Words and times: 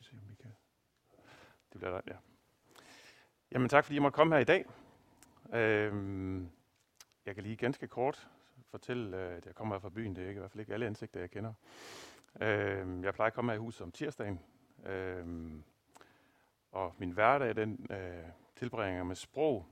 vi 0.00 0.04
se, 0.04 0.12
om 0.12 0.30
vi 0.30 0.34
kan... 0.34 0.52
Det 1.72 1.80
bliver 1.80 1.96
ret, 1.96 2.06
ja. 2.06 2.16
Jamen 3.52 3.68
tak, 3.68 3.84
fordi 3.84 3.94
jeg 3.94 4.02
måtte 4.02 4.16
komme 4.16 4.34
her 4.34 4.40
i 4.40 4.44
dag. 4.44 4.64
Øhm, 5.52 6.50
jeg 7.26 7.34
kan 7.34 7.44
lige 7.44 7.56
ganske 7.56 7.88
kort 7.88 8.28
fortælle, 8.70 9.16
øh, 9.16 9.36
at 9.36 9.46
jeg 9.46 9.54
kommer 9.54 9.74
her 9.74 9.80
fra 9.80 9.88
byen. 9.88 10.16
Det 10.16 10.24
er 10.24 10.28
ikke, 10.28 10.38
i 10.38 10.40
hvert 10.40 10.50
fald 10.50 10.60
ikke 10.60 10.74
alle 10.74 10.86
ansigter, 10.86 11.20
jeg 11.20 11.30
kender. 11.30 11.52
Øhm, 12.40 13.04
jeg 13.04 13.14
plejer 13.14 13.26
at 13.26 13.34
komme 13.34 13.52
her 13.52 13.56
i 13.56 13.58
huset 13.58 13.80
om 13.80 13.92
tirsdagen. 13.92 14.40
Øhm, 14.84 15.64
og 16.72 16.94
min 16.98 17.10
hverdag, 17.10 17.56
den 17.56 17.86
øh, 17.90 18.24
tilbringer 18.56 19.04
med 19.04 19.16
sprog. 19.16 19.66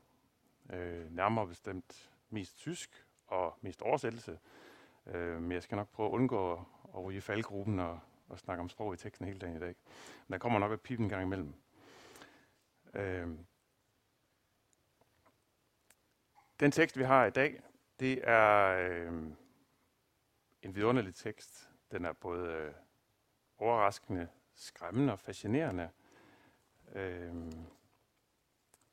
Øh, 0.73 1.13
nærmere 1.13 1.47
bestemt 1.47 2.11
mest 2.31 2.59
tysk 2.59 3.07
og 3.27 3.59
mest 3.61 3.83
oversættelse. 3.83 4.39
Øh, 5.07 5.43
men 5.43 5.53
jeg 5.53 5.63
skal 5.63 5.77
nok 5.77 5.89
prøve 5.89 6.09
at 6.09 6.13
undgå 6.13 6.53
at, 6.95 7.05
ryge 7.05 7.19
i 7.19 7.21
faldgruppen 7.21 7.81
og, 7.81 8.01
at 8.31 8.39
snakke 8.39 8.61
om 8.61 8.69
sprog 8.69 8.95
i 8.95 8.97
teksten 8.97 9.27
hele 9.27 9.39
dagen 9.39 9.57
i 9.57 9.61
dag. 9.61 9.75
Men 10.27 10.33
der 10.33 10.39
kommer 10.39 10.59
nok 10.59 10.73
et 10.73 10.81
pip 10.81 11.01
en 11.01 11.09
gang 11.09 11.23
imellem. 11.23 11.55
Øh, 12.95 13.29
den 16.61 16.71
tekst, 16.71 16.99
vi 16.99 17.03
har 17.03 17.27
i 17.27 17.31
dag, 17.31 17.63
det 18.01 18.29
er 18.29 18.67
øh, 18.91 19.13
en 20.63 20.75
vidunderlig 20.75 21.15
tekst. 21.15 21.71
Den 21.91 22.05
er 22.05 22.13
både 22.13 22.49
øh, 22.49 22.73
overraskende, 23.59 24.29
skræmmende 24.55 25.13
og 25.13 25.19
fascinerende. 25.19 25.91
Øh, 26.95 27.35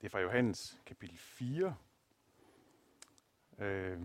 det 0.01 0.05
er 0.05 0.09
fra 0.09 0.19
Johannes 0.19 0.79
kapitel 0.85 1.17
4. 1.17 1.75
Øh, 3.57 3.99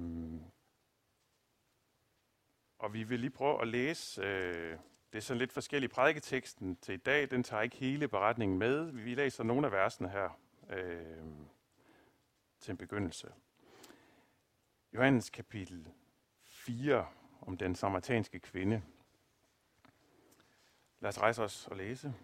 og 2.79 2.93
vi 2.93 3.03
vil 3.03 3.21
lige 3.21 3.31
prøve 3.31 3.61
at 3.63 3.69
læse, 3.69 4.23
øh, 4.23 4.79
det 5.13 5.19
er 5.19 5.23
sådan 5.23 5.39
lidt 5.39 5.53
forskellig 5.53 5.91
prædiketeksten 5.91 6.77
til 6.77 6.95
i 6.95 6.97
dag, 6.97 7.31
den 7.31 7.43
tager 7.43 7.63
ikke 7.63 7.77
hele 7.77 8.09
beretningen 8.09 8.59
med. 8.59 8.85
Vi 8.85 9.15
læser 9.15 9.45
nogle 9.45 9.67
af 9.67 9.73
versene 9.73 10.09
her 10.09 10.41
øh, 10.71 11.25
til 12.61 12.71
en 12.71 12.77
begyndelse. 12.77 13.33
Johannes 14.95 15.31
kapitel 15.31 15.89
4 16.45 17.07
om 17.41 17.57
den 17.57 17.75
samaritanske 17.75 18.39
kvinde. 18.39 18.83
Lad 21.01 21.09
os 21.09 21.21
rejse 21.21 21.43
os 21.43 21.67
og 21.67 21.77
læse. 21.77 22.15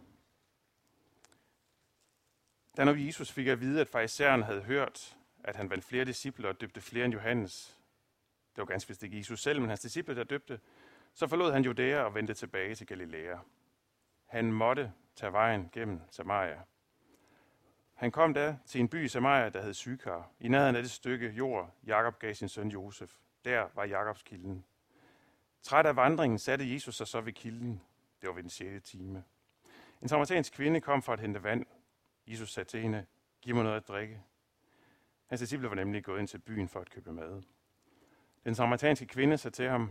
Da 2.77 2.85
når 2.85 2.95
Jesus 2.95 3.33
fik 3.33 3.47
at 3.47 3.61
vide, 3.61 3.81
at 3.81 3.89
farisæeren 3.89 4.43
havde 4.43 4.63
hørt, 4.63 5.17
at 5.45 5.57
han 5.57 5.71
vandt 5.71 5.85
flere 5.85 6.05
disciple 6.05 6.49
og 6.49 6.61
døbte 6.61 6.81
flere 6.81 7.05
end 7.05 7.15
Johannes, 7.15 7.79
det 8.57 8.63
var 8.63 8.65
ganske 8.65 8.89
vist 8.89 9.03
ikke 9.03 9.17
Jesus 9.17 9.43
selv, 9.43 9.61
men 9.61 9.69
hans 9.69 9.81
disciple, 9.81 10.17
der 10.17 10.25
døbte, 10.25 10.61
så 11.17 11.27
forlod 11.27 11.53
han 11.53 11.65
Judæa 11.65 12.03
og 12.03 12.15
vendte 12.15 12.35
tilbage 12.35 12.75
til 12.75 12.87
Galilea. 12.87 13.37
Han 14.27 14.53
måtte 14.53 14.93
tage 15.15 15.33
vejen 15.33 15.69
gennem 15.73 16.01
Samaria. 16.11 16.61
Han 17.95 18.11
kom 18.11 18.35
da 18.35 18.59
til 18.67 18.81
en 18.81 18.89
by 18.89 19.05
i 19.05 19.09
Samaria, 19.09 19.49
der 19.49 19.63
hed 19.63 19.75
Sykar. 19.75 20.31
I 20.41 20.49
nærheden 20.49 20.77
af 20.77 20.83
det 20.83 20.91
stykke 20.91 21.29
jord, 21.29 21.75
Jakob 21.87 22.19
gav 22.19 22.35
sin 22.35 22.49
søn 22.49 22.69
Josef. 22.69 23.15
Der 23.45 23.69
var 23.75 23.85
Jakobs 23.85 24.23
kilden. 24.23 24.65
Træt 25.63 25.87
af 25.87 25.97
vandringen 25.97 26.39
satte 26.39 26.73
Jesus 26.73 26.97
sig 26.97 27.07
så 27.07 27.21
ved 27.21 27.33
kilden. 27.33 27.83
Det 28.21 28.29
var 28.29 28.35
ved 28.35 28.43
den 28.43 28.51
6. 28.51 28.91
time. 28.91 29.25
En 30.03 30.09
samaritansk 30.09 30.53
kvinde 30.53 30.81
kom 30.81 31.03
for 31.03 31.13
at 31.13 31.21
hente 31.21 31.43
vand. 31.43 31.67
Jesus 32.27 32.53
sagde 32.53 32.69
til 32.69 32.81
hende, 32.81 33.07
giv 33.43 33.55
mig 33.55 33.65
noget 33.65 33.77
at 33.77 33.89
drikke. 33.89 34.23
Hans 35.27 35.41
disciple 35.41 35.69
var 35.69 35.75
nemlig 35.75 36.05
gået 36.05 36.19
ind 36.19 36.29
til 36.29 36.39
byen 36.39 36.69
for 36.69 36.81
at 36.81 36.91
købe 36.91 37.13
mad. 37.13 37.43
Den 38.45 38.55
samaritanske 38.55 39.07
kvinde 39.07 39.39
sagde 39.39 39.57
til 39.57 39.69
ham, 39.69 39.91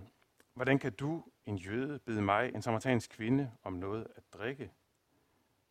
hvordan 0.56 0.80
kan 0.80 0.94
du, 0.94 1.24
en 1.46 1.58
jøde, 1.58 2.00
bede 2.00 2.22
mig, 2.22 2.56
en 2.56 2.62
samaritansk 2.62 3.10
kvinde, 3.10 3.52
om 3.64 3.74
noget 3.74 4.08
at 4.16 4.24
drikke? 4.34 4.72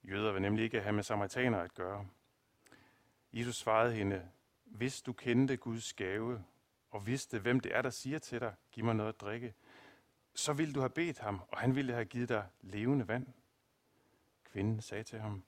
Jøder 0.03 0.33
vil 0.33 0.43
nemlig 0.43 0.65
ikke 0.65 0.81
have 0.81 0.93
med 0.93 1.03
samaritaner 1.03 1.59
at 1.59 1.75
gøre. 1.75 2.07
Jesus 3.33 3.57
svarede 3.57 3.95
hende, 3.95 4.29
hvis 4.65 5.03
du 5.03 5.13
kendte 5.13 5.57
Guds 5.57 5.93
gave, 5.93 6.45
og 6.91 7.07
vidste, 7.07 7.39
hvem 7.39 7.61
det 7.61 7.75
er, 7.75 7.83
der 7.83 7.91
siger 7.91 8.19
til 8.19 8.41
dig, 8.41 8.55
giv 8.73 8.85
mig 8.85 8.95
noget 8.95 9.09
at 9.09 9.21
drikke, 9.21 9.55
så 10.35 10.53
ville 10.53 10.75
du 10.75 10.81
have 10.81 10.91
bedt 10.91 11.19
ham, 11.19 11.41
og 11.49 11.59
han 11.59 11.75
ville 11.75 11.93
have 11.93 12.05
givet 12.05 12.29
dig 12.29 12.47
levende 12.61 13.09
vand. 13.09 13.27
Kvinden 14.45 14.81
sagde 14.81 15.05
til 15.05 15.19
ham, 15.19 15.45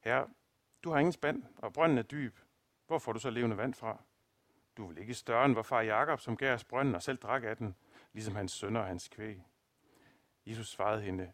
Herre, 0.00 0.28
du 0.84 0.90
har 0.90 0.98
ingen 0.98 1.12
spand, 1.12 1.44
og 1.56 1.72
brønden 1.72 1.98
er 1.98 2.02
dyb. 2.02 2.38
Hvor 2.86 2.98
får 2.98 3.12
du 3.12 3.18
så 3.18 3.30
levende 3.30 3.56
vand 3.56 3.74
fra? 3.74 4.02
Du 4.76 4.86
vil 4.86 4.98
ikke 4.98 5.14
større 5.14 5.44
end 5.44 5.54
vor 5.54 5.62
far 5.62 5.80
Jakob, 5.80 6.20
som 6.20 6.36
gav 6.36 6.54
os 6.54 6.64
brønden 6.64 6.94
og 6.94 7.02
selv 7.02 7.18
drak 7.18 7.44
af 7.44 7.56
den, 7.56 7.76
ligesom 8.16 8.36
hans 8.36 8.52
sønner 8.52 8.80
og 8.80 8.86
hans 8.86 9.08
kvæg. 9.08 9.42
Jesus 10.46 10.68
svarede 10.68 11.02
hende, 11.02 11.32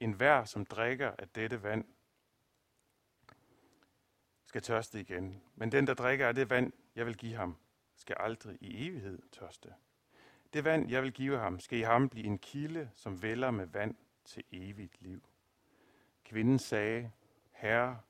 en 0.00 0.12
hver, 0.12 0.44
som 0.44 0.64
drikker 0.66 1.12
af 1.18 1.28
dette 1.28 1.62
vand, 1.62 1.84
skal 4.46 4.62
tørste 4.62 5.00
igen. 5.00 5.42
Men 5.54 5.72
den, 5.72 5.86
der 5.86 5.94
drikker 5.94 6.28
af 6.28 6.34
det 6.34 6.50
vand, 6.50 6.72
jeg 6.94 7.06
vil 7.06 7.16
give 7.16 7.34
ham, 7.34 7.56
skal 7.96 8.16
aldrig 8.20 8.58
i 8.60 8.86
evighed 8.88 9.22
tørste. 9.32 9.74
Det 10.52 10.64
vand, 10.64 10.90
jeg 10.90 11.02
vil 11.02 11.12
give 11.12 11.38
ham, 11.38 11.60
skal 11.60 11.78
i 11.78 11.82
ham 11.82 12.08
blive 12.08 12.26
en 12.26 12.38
kilde, 12.38 12.90
som 12.94 13.22
vælger 13.22 13.50
med 13.50 13.66
vand 13.66 13.96
til 14.24 14.44
evigt 14.50 15.02
liv. 15.02 15.22
Kvinden 16.24 16.58
sagde, 16.58 17.12
Herre, 17.52 18.00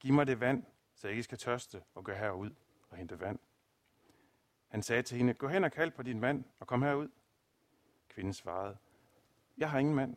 giv 0.00 0.12
mig 0.12 0.26
det 0.26 0.40
vand, 0.40 0.64
så 0.94 1.06
jeg 1.06 1.12
ikke 1.12 1.22
skal 1.22 1.38
tørste 1.38 1.82
og 1.94 2.04
gå 2.04 2.12
herud 2.12 2.50
og 2.90 2.96
hente 2.96 3.20
vand. 3.20 3.38
Han 4.68 4.82
sagde 4.82 5.02
til 5.02 5.18
hende, 5.18 5.34
gå 5.34 5.48
hen 5.48 5.64
og 5.64 5.72
kald 5.72 5.90
på 5.90 6.02
din 6.02 6.20
mand 6.20 6.44
og 6.58 6.66
kom 6.66 6.82
herud. 6.82 7.08
Kvinden 8.18 8.34
svarede, 8.34 8.76
jeg 9.58 9.70
har 9.70 9.78
ingen 9.78 9.94
mand. 9.94 10.16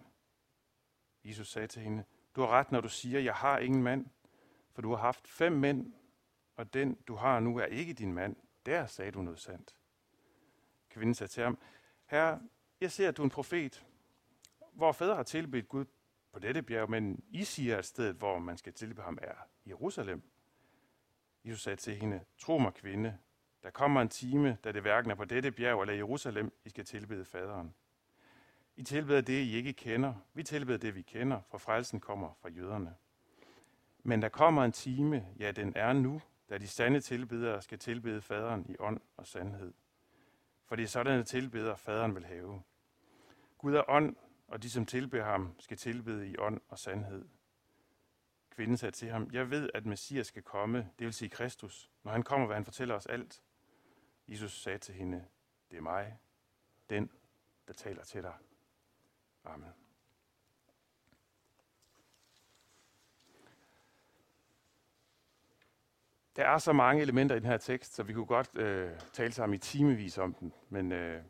Jesus 1.23 1.51
sagde 1.51 1.67
til 1.67 1.81
hende, 1.81 2.03
du 2.35 2.41
har 2.41 2.47
ret, 2.47 2.71
når 2.71 2.81
du 2.81 2.89
siger, 2.89 3.19
jeg 3.19 3.35
har 3.35 3.59
ingen 3.59 3.83
mand, 3.83 4.05
for 4.71 4.81
du 4.81 4.89
har 4.89 4.97
haft 4.97 5.27
fem 5.27 5.51
mænd, 5.51 5.93
og 6.55 6.73
den, 6.73 6.95
du 6.95 7.15
har 7.15 7.39
nu, 7.39 7.57
er 7.57 7.65
ikke 7.65 7.93
din 7.93 8.13
mand. 8.13 8.35
Der 8.65 8.85
sagde 8.85 9.11
du 9.11 9.21
noget 9.21 9.39
sandt. 9.39 9.75
Kvinden 10.89 11.15
sagde 11.15 11.31
til 11.31 11.43
ham, 11.43 11.57
Herre, 12.05 12.41
jeg 12.81 12.91
ser, 12.91 13.07
at 13.07 13.17
du 13.17 13.21
er 13.21 13.23
en 13.23 13.29
profet. 13.29 13.85
Hvor 14.73 14.91
fædre 14.91 15.15
har 15.15 15.23
tilbedt 15.23 15.69
Gud 15.69 15.85
på 16.31 16.39
dette 16.39 16.61
bjerg, 16.61 16.89
men 16.89 17.23
I 17.29 17.43
siger, 17.43 17.77
at 17.77 17.85
stedet, 17.85 18.15
hvor 18.15 18.39
man 18.39 18.57
skal 18.57 18.73
tilbe 18.73 19.01
ham, 19.01 19.17
er 19.21 19.35
Jerusalem. 19.67 20.23
Jesus 21.45 21.61
sagde 21.61 21.77
til 21.77 21.95
hende, 21.95 22.25
tro 22.37 22.57
mig 22.57 22.73
kvinde, 22.73 23.17
der 23.63 23.69
kommer 23.69 24.01
en 24.01 24.09
time, 24.09 24.57
da 24.63 24.71
det 24.71 24.81
hverken 24.81 25.11
er 25.11 25.15
på 25.15 25.25
dette 25.25 25.51
bjerg 25.51 25.81
eller 25.81 25.93
Jerusalem, 25.93 26.53
I 26.65 26.69
skal 26.69 26.85
tilbede 26.85 27.25
faderen. 27.25 27.75
I 28.75 28.83
tilbeder 28.83 29.21
det, 29.21 29.41
I 29.43 29.55
ikke 29.55 29.73
kender. 29.73 30.13
Vi 30.33 30.43
tilbeder 30.43 30.77
det, 30.77 30.95
vi 30.95 31.01
kender, 31.01 31.41
for 31.49 31.57
frelsen 31.57 31.99
kommer 31.99 32.33
fra 32.41 32.49
jøderne. 32.49 32.95
Men 34.03 34.21
der 34.21 34.29
kommer 34.29 34.63
en 34.63 34.71
time, 34.71 35.27
ja, 35.39 35.51
den 35.51 35.73
er 35.75 35.93
nu, 35.93 36.21
da 36.49 36.57
de 36.57 36.67
sande 36.67 36.99
tilbedere 36.99 37.61
skal 37.61 37.79
tilbede 37.79 38.21
faderen 38.21 38.65
i 38.69 38.75
ånd 38.79 39.01
og 39.17 39.27
sandhed. 39.27 39.73
For 40.65 40.75
det 40.75 40.83
er 40.83 40.87
sådanne 40.87 41.23
tilbeder, 41.23 41.75
faderen 41.75 42.15
vil 42.15 42.25
have. 42.25 42.61
Gud 43.57 43.73
er 43.73 43.83
ånd, 43.89 44.15
og 44.47 44.63
de, 44.63 44.69
som 44.69 44.85
tilbeder 44.85 45.23
ham, 45.23 45.55
skal 45.59 45.77
tilbede 45.77 46.29
i 46.29 46.37
ånd 46.37 46.61
og 46.67 46.79
sandhed. 46.79 47.25
Kvinden 48.49 48.77
sagde 48.77 48.91
til 48.91 49.09
ham, 49.09 49.29
jeg 49.31 49.49
ved, 49.49 49.69
at 49.73 49.85
Messias 49.85 50.27
skal 50.27 50.43
komme, 50.43 50.89
det 50.99 51.05
vil 51.05 51.13
sige 51.13 51.29
Kristus. 51.29 51.89
Når 52.03 52.11
han 52.11 52.23
kommer, 52.23 52.47
vil 52.47 52.53
han 52.53 52.65
fortælle 52.65 52.93
os 52.93 53.05
alt. 53.05 53.43
Jesus 54.27 54.61
sagde 54.61 54.77
til 54.77 54.95
hende, 54.95 55.25
det 55.71 55.77
er 55.77 55.81
mig, 55.81 56.17
den, 56.89 57.11
der 57.67 57.73
taler 57.73 58.03
til 58.03 58.23
dig. 58.23 58.33
Amen. 59.45 59.69
Der 66.35 66.45
er 66.45 66.57
så 66.57 66.73
mange 66.73 67.01
elementer 67.01 67.35
i 67.35 67.39
den 67.39 67.47
her 67.47 67.57
tekst, 67.57 67.93
så 67.95 68.03
vi 68.03 68.13
kunne 68.13 68.25
godt 68.25 68.57
øh, 68.57 68.91
tale 69.13 69.31
sammen 69.31 69.55
i 69.55 69.57
timevis 69.57 70.17
om 70.17 70.33
den. 70.33 70.53
Men 70.69 70.91
øh, 70.91 71.23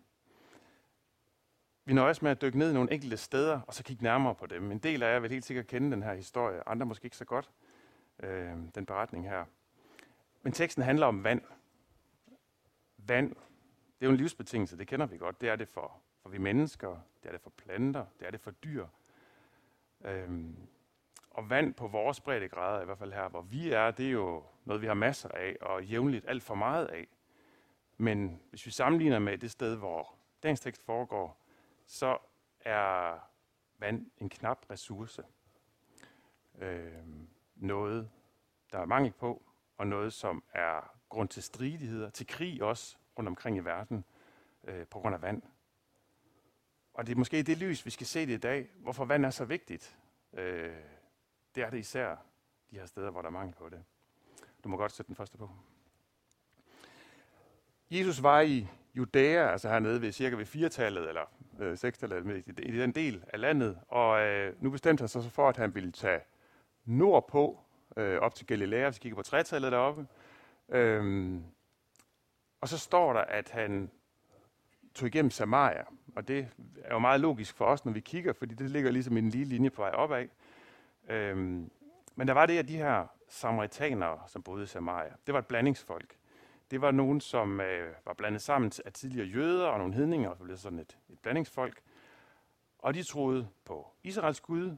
vi 1.86 1.94
nøjes 1.94 2.22
med 2.22 2.32
at 2.32 2.42
dykke 2.42 2.58
ned 2.58 2.72
i 2.72 2.74
nogle 2.74 2.94
enkelte 2.94 3.18
steder, 3.18 3.62
og 3.62 3.74
så 3.74 3.84
kigge 3.84 4.04
nærmere 4.04 4.36
på 4.36 4.46
dem. 4.46 4.72
En 4.72 4.80
del 4.80 5.04
af 5.04 5.14
jer 5.14 5.20
vil 5.20 5.32
helt 5.32 5.46
sikkert 5.46 5.68
kende 5.68 5.92
den 5.92 6.04
her 6.04 6.14
historie, 6.14 6.68
andre 6.68 6.86
måske 6.86 7.06
ikke 7.06 7.18
så 7.18 7.26
godt, 7.26 7.52
øh, 8.20 8.58
den 8.76 8.86
beretning 8.86 9.30
her. 9.30 9.46
Men 10.44 10.54
teksten 10.54 10.84
handler 10.84 11.06
om 11.06 11.24
vand. 11.24 11.42
Vand, 12.98 13.30
det 13.30 14.02
er 14.02 14.06
jo 14.06 14.12
en 14.12 14.18
livsbetingelse, 14.18 14.78
det 14.78 14.88
kender 14.88 15.06
vi 15.06 15.18
godt. 15.18 15.42
Det 15.42 15.50
er 15.50 15.56
det 15.56 15.68
for, 15.68 16.02
for 16.22 16.30
vi 16.30 16.38
mennesker, 16.38 16.98
det 17.24 17.28
er 17.28 17.32
det 17.32 17.42
for 17.42 17.50
planter, 17.50 18.06
det 18.20 18.28
er 18.28 18.32
det 18.32 18.42
for 18.42 18.52
dyr. 18.52 18.88
Øhm, 20.04 20.56
og 21.30 21.50
vand 21.50 21.74
på 21.74 21.88
vores 21.88 22.22
breddegrader, 22.22 22.82
i 22.82 22.86
hvert 22.86 22.98
fald 22.98 23.14
her, 23.14 23.30
hvor 23.30 23.42
vi 23.42 23.72
er, 23.72 23.92
det 23.92 24.06
er 24.06 24.12
jo 24.12 24.44
noget, 24.66 24.82
vi 24.82 24.88
har 24.88 24.94
masser 24.94 25.30
af, 25.30 25.58
og 25.62 25.84
jævnligt 25.84 26.26
alt 26.28 26.44
for 26.44 26.56
meget 26.56 26.88
af. 26.88 27.08
Men 27.98 28.42
hvis 28.50 28.66
vi 28.66 28.72
sammenligner 28.72 29.20
med 29.20 29.38
det 29.38 29.52
sted, 29.52 29.76
hvor 29.76 30.16
dagens 30.44 30.60
tekst 30.60 30.84
foregår, 30.84 31.42
så 31.86 32.18
er 32.60 33.18
vand 33.78 34.12
en 34.18 34.30
knap 34.30 34.66
ressource. 34.70 35.24
Øhm, 36.60 37.30
noget, 37.56 38.10
der 38.72 38.80
er 38.80 38.86
mangel 38.86 39.12
på, 39.12 39.44
og 39.78 39.88
noget, 39.88 40.14
som 40.14 40.44
er 40.54 40.98
grund 41.10 41.30
til 41.30 41.44
stridigheder, 41.44 42.10
til 42.10 42.28
krig 42.28 42.64
også 42.64 42.98
rundt 43.18 43.28
omkring 43.28 43.58
i 43.58 43.60
verden, 43.60 44.06
øh, 44.64 44.88
på 44.88 45.00
grund 45.00 45.16
af 45.16 45.22
vand. 45.22 45.42
Og 46.94 47.08
det 47.08 47.14
er 47.14 47.18
måske 47.18 47.40
i 47.40 47.42
det 47.42 47.58
lys, 47.58 47.86
vi 47.86 47.90
skal 47.92 48.08
se 48.08 48.26
det 48.26 48.34
i 48.34 48.38
dag, 48.38 48.70
hvorfor 48.76 49.06
vand 49.06 49.26
er 49.26 49.30
så 49.30 49.46
vigtigt. 49.46 49.98
Øh, 50.34 50.76
Det 51.56 51.64
er 51.64 51.70
det 51.70 51.78
især 51.78 52.16
de 52.72 52.76
her 52.80 52.86
steder, 52.86 53.10
hvor 53.12 53.22
der 53.22 53.28
er 53.28 53.32
mangel 53.32 53.56
på 53.56 53.70
det. 53.70 53.84
Du 54.64 54.70
må 54.70 54.78
godt 54.78 54.92
sætte 54.92 55.08
den 55.08 55.16
første 55.16 55.38
på. 55.38 55.50
Jesus 57.92 58.24
var 58.24 58.42
i 58.42 58.68
Judæa, 58.96 59.52
altså 59.52 59.70
hernede 59.70 60.02
ved 60.02 60.12
cirka 60.12 60.36
ved 60.36 60.46
4-tallet, 60.46 61.08
eller 61.10 61.26
øh, 61.60 61.74
6-tallet, 61.74 62.48
i, 62.48 62.62
i 62.62 62.80
den 62.80 62.92
del 62.92 63.24
af 63.34 63.40
landet, 63.42 63.80
og 63.88 64.22
øh, 64.22 64.64
nu 64.64 64.70
bestemte 64.70 65.02
han 65.02 65.08
sig 65.08 65.24
så 65.24 65.30
for, 65.30 65.50
at 65.50 65.58
han 65.58 65.76
ville 65.76 65.92
tage 65.92 66.22
nordpå, 66.86 67.60
øh, 67.98 68.20
op 68.20 68.36
til 68.36 68.48
Galilea, 68.48 68.90
hvis 68.90 68.98
vi 68.98 69.02
kigger 69.02 69.16
på 69.16 69.38
3-tallet 69.38 69.72
deroppe. 69.72 70.08
Øhm, 70.70 71.44
og 72.62 72.70
så 72.70 72.78
står 72.78 73.14
der, 73.14 73.22
at 73.22 73.50
han 73.50 73.92
tog 74.96 75.08
igennem 75.08 75.32
Samaria, 75.32 75.84
og 76.16 76.28
det 76.28 76.48
er 76.84 76.94
jo 76.94 77.00
meget 77.00 77.22
logisk 77.22 77.56
for 77.56 77.66
os, 77.66 77.86
når 77.86 77.92
vi 77.92 78.00
kigger, 78.00 78.34
fordi 78.34 78.56
det 78.56 78.72
ligger 78.72 78.92
ligesom 78.92 79.18
i 79.18 79.20
en 79.20 79.30
lige 79.30 79.46
linje 79.46 79.70
på 79.70 79.82
vej 79.82 79.92
opad. 79.92 80.28
Øhm, 81.10 81.72
men 82.16 82.28
der 82.28 82.34
var 82.34 82.46
det, 82.46 82.58
at 82.58 82.68
de 82.68 82.78
her 82.78 83.08
samaritanere, 83.30 84.20
som 84.28 84.44
boede 84.44 84.64
i 84.64 84.68
Samaria, 84.68 85.14
det 85.26 85.34
var 85.34 85.40
et 85.40 85.48
blandingsfolk. 85.48 86.18
Det 86.72 86.82
var 86.82 86.92
nogen, 86.92 87.22
som 87.22 87.62
øh, 87.62 87.94
var 88.06 88.14
blandet 88.14 88.42
sammen 88.42 88.72
af 88.86 88.94
tidligere 88.94 89.28
jøder 89.28 89.68
og 89.68 89.78
nogle 89.78 89.94
hedninger, 89.94 90.30
og 90.30 90.38
så 90.38 90.44
blev 90.44 90.58
sådan 90.58 90.80
et, 90.80 90.98
et 91.10 91.20
blandingsfolk. 91.20 91.82
Og 92.80 92.94
de 92.94 93.04
troede 93.04 93.48
på 93.66 93.88
Israels 94.04 94.42
Gud 94.42 94.78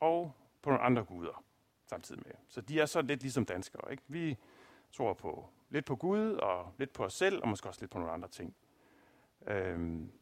og 0.00 0.32
på 0.62 0.70
nogle 0.70 0.84
andre 0.84 1.04
guder 1.04 1.44
samtidig 1.86 2.22
med. 2.26 2.34
Så 2.48 2.60
de 2.60 2.80
er 2.80 2.86
så 2.86 3.02
lidt 3.02 3.20
ligesom 3.20 3.44
danskere. 3.44 3.90
Ikke? 3.90 4.02
Vi 4.08 4.38
tror 4.92 5.12
på 5.12 5.48
lidt 5.70 5.84
på 5.84 5.96
Gud 5.96 6.32
og 6.32 6.72
lidt 6.78 6.92
på 6.92 7.04
os 7.04 7.14
selv, 7.14 7.42
og 7.42 7.48
måske 7.48 7.68
også 7.68 7.80
lidt 7.80 7.90
på 7.90 7.98
nogle 7.98 8.12
andre 8.12 8.28
ting. 8.28 8.54
Øhm, 9.46 10.12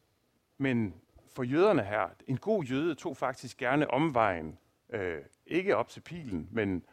men 0.59 0.95
for 1.35 1.43
jøderne 1.43 1.83
her, 1.83 2.09
en 2.27 2.37
god 2.37 2.65
jøde 2.65 2.95
tog 2.95 3.17
faktisk 3.17 3.57
gerne 3.57 3.91
omvejen, 3.91 4.59
øh, 4.89 5.23
ikke 5.47 5.77
op 5.77 5.89
til 5.89 6.01
pilen, 6.01 6.49
men 6.51 6.85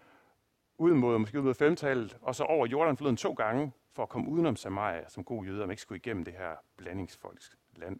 ud 0.77 0.93
mod, 0.93 1.17
måske 1.17 1.39
ud 1.39 1.43
mod 1.43 1.53
femtallet, 1.53 2.17
og 2.21 2.35
så 2.35 2.43
over 2.43 2.65
Jordanfloden 2.67 3.17
to 3.17 3.33
gange, 3.33 3.71
for 3.93 4.03
at 4.03 4.09
komme 4.09 4.29
udenom 4.29 4.55
Samaria 4.55 5.09
som 5.09 5.23
god 5.23 5.45
jøde, 5.45 5.63
om 5.63 5.71
ikke 5.71 5.81
skulle 5.81 5.97
igennem 5.97 6.25
det 6.25 6.33
her 6.33 6.55
blandingsfolks 6.77 7.57
land. 7.75 7.99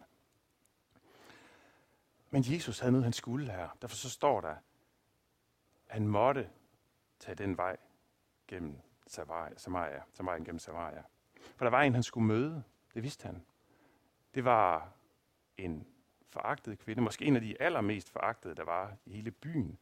Men 2.30 2.44
Jesus 2.46 2.80
havde 2.80 2.92
noget, 2.92 3.04
han 3.04 3.14
skulle 3.14 3.52
her. 3.52 3.78
Derfor 3.82 3.96
så 3.96 4.10
står 4.10 4.42
der, 4.42 4.50
at 4.50 4.58
han 5.88 6.08
måtte 6.08 6.50
tage 7.20 7.36
den 7.36 7.58
vej 7.58 7.78
gennem 8.48 8.80
Samaria, 9.08 9.58
Samaria, 9.58 10.02
Samaria 10.14 10.44
gennem 10.44 10.60
Samaria. 10.60 11.04
For 11.56 11.66
der 11.66 11.70
var 11.70 11.82
en, 11.82 11.94
han 11.94 12.04
skulle 12.04 12.28
møde. 12.28 12.64
Det 12.94 13.04
vidste 13.04 13.26
han. 13.26 13.46
Det 14.36 14.46
var 14.46 14.92
en 15.66 15.88
foragtet 16.30 16.80
kvinde, 16.80 17.02
måske 17.02 17.26
en 17.26 17.36
af 17.36 17.42
de 17.42 17.62
allermest 17.62 18.10
foragtede, 18.10 18.56
der 18.56 18.64
var 18.64 18.94
i 19.06 19.14
hele 19.14 19.32
byen. 19.32 19.78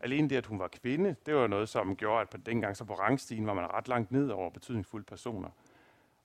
Alene 0.00 0.28
det, 0.28 0.36
at 0.36 0.46
hun 0.46 0.58
var 0.58 0.68
kvinde, 0.68 1.16
det 1.26 1.34
var 1.34 1.46
noget, 1.46 1.68
som 1.68 1.96
gjorde, 1.96 2.20
at 2.20 2.30
på 2.30 2.36
dengang 2.36 2.76
så 2.76 2.84
på 2.84 2.94
rangstigen 2.94 3.46
var 3.46 3.54
man 3.54 3.70
ret 3.70 3.88
langt 3.88 4.10
ned 4.10 4.30
over 4.30 4.50
betydningsfulde 4.50 5.04
personer. 5.04 5.50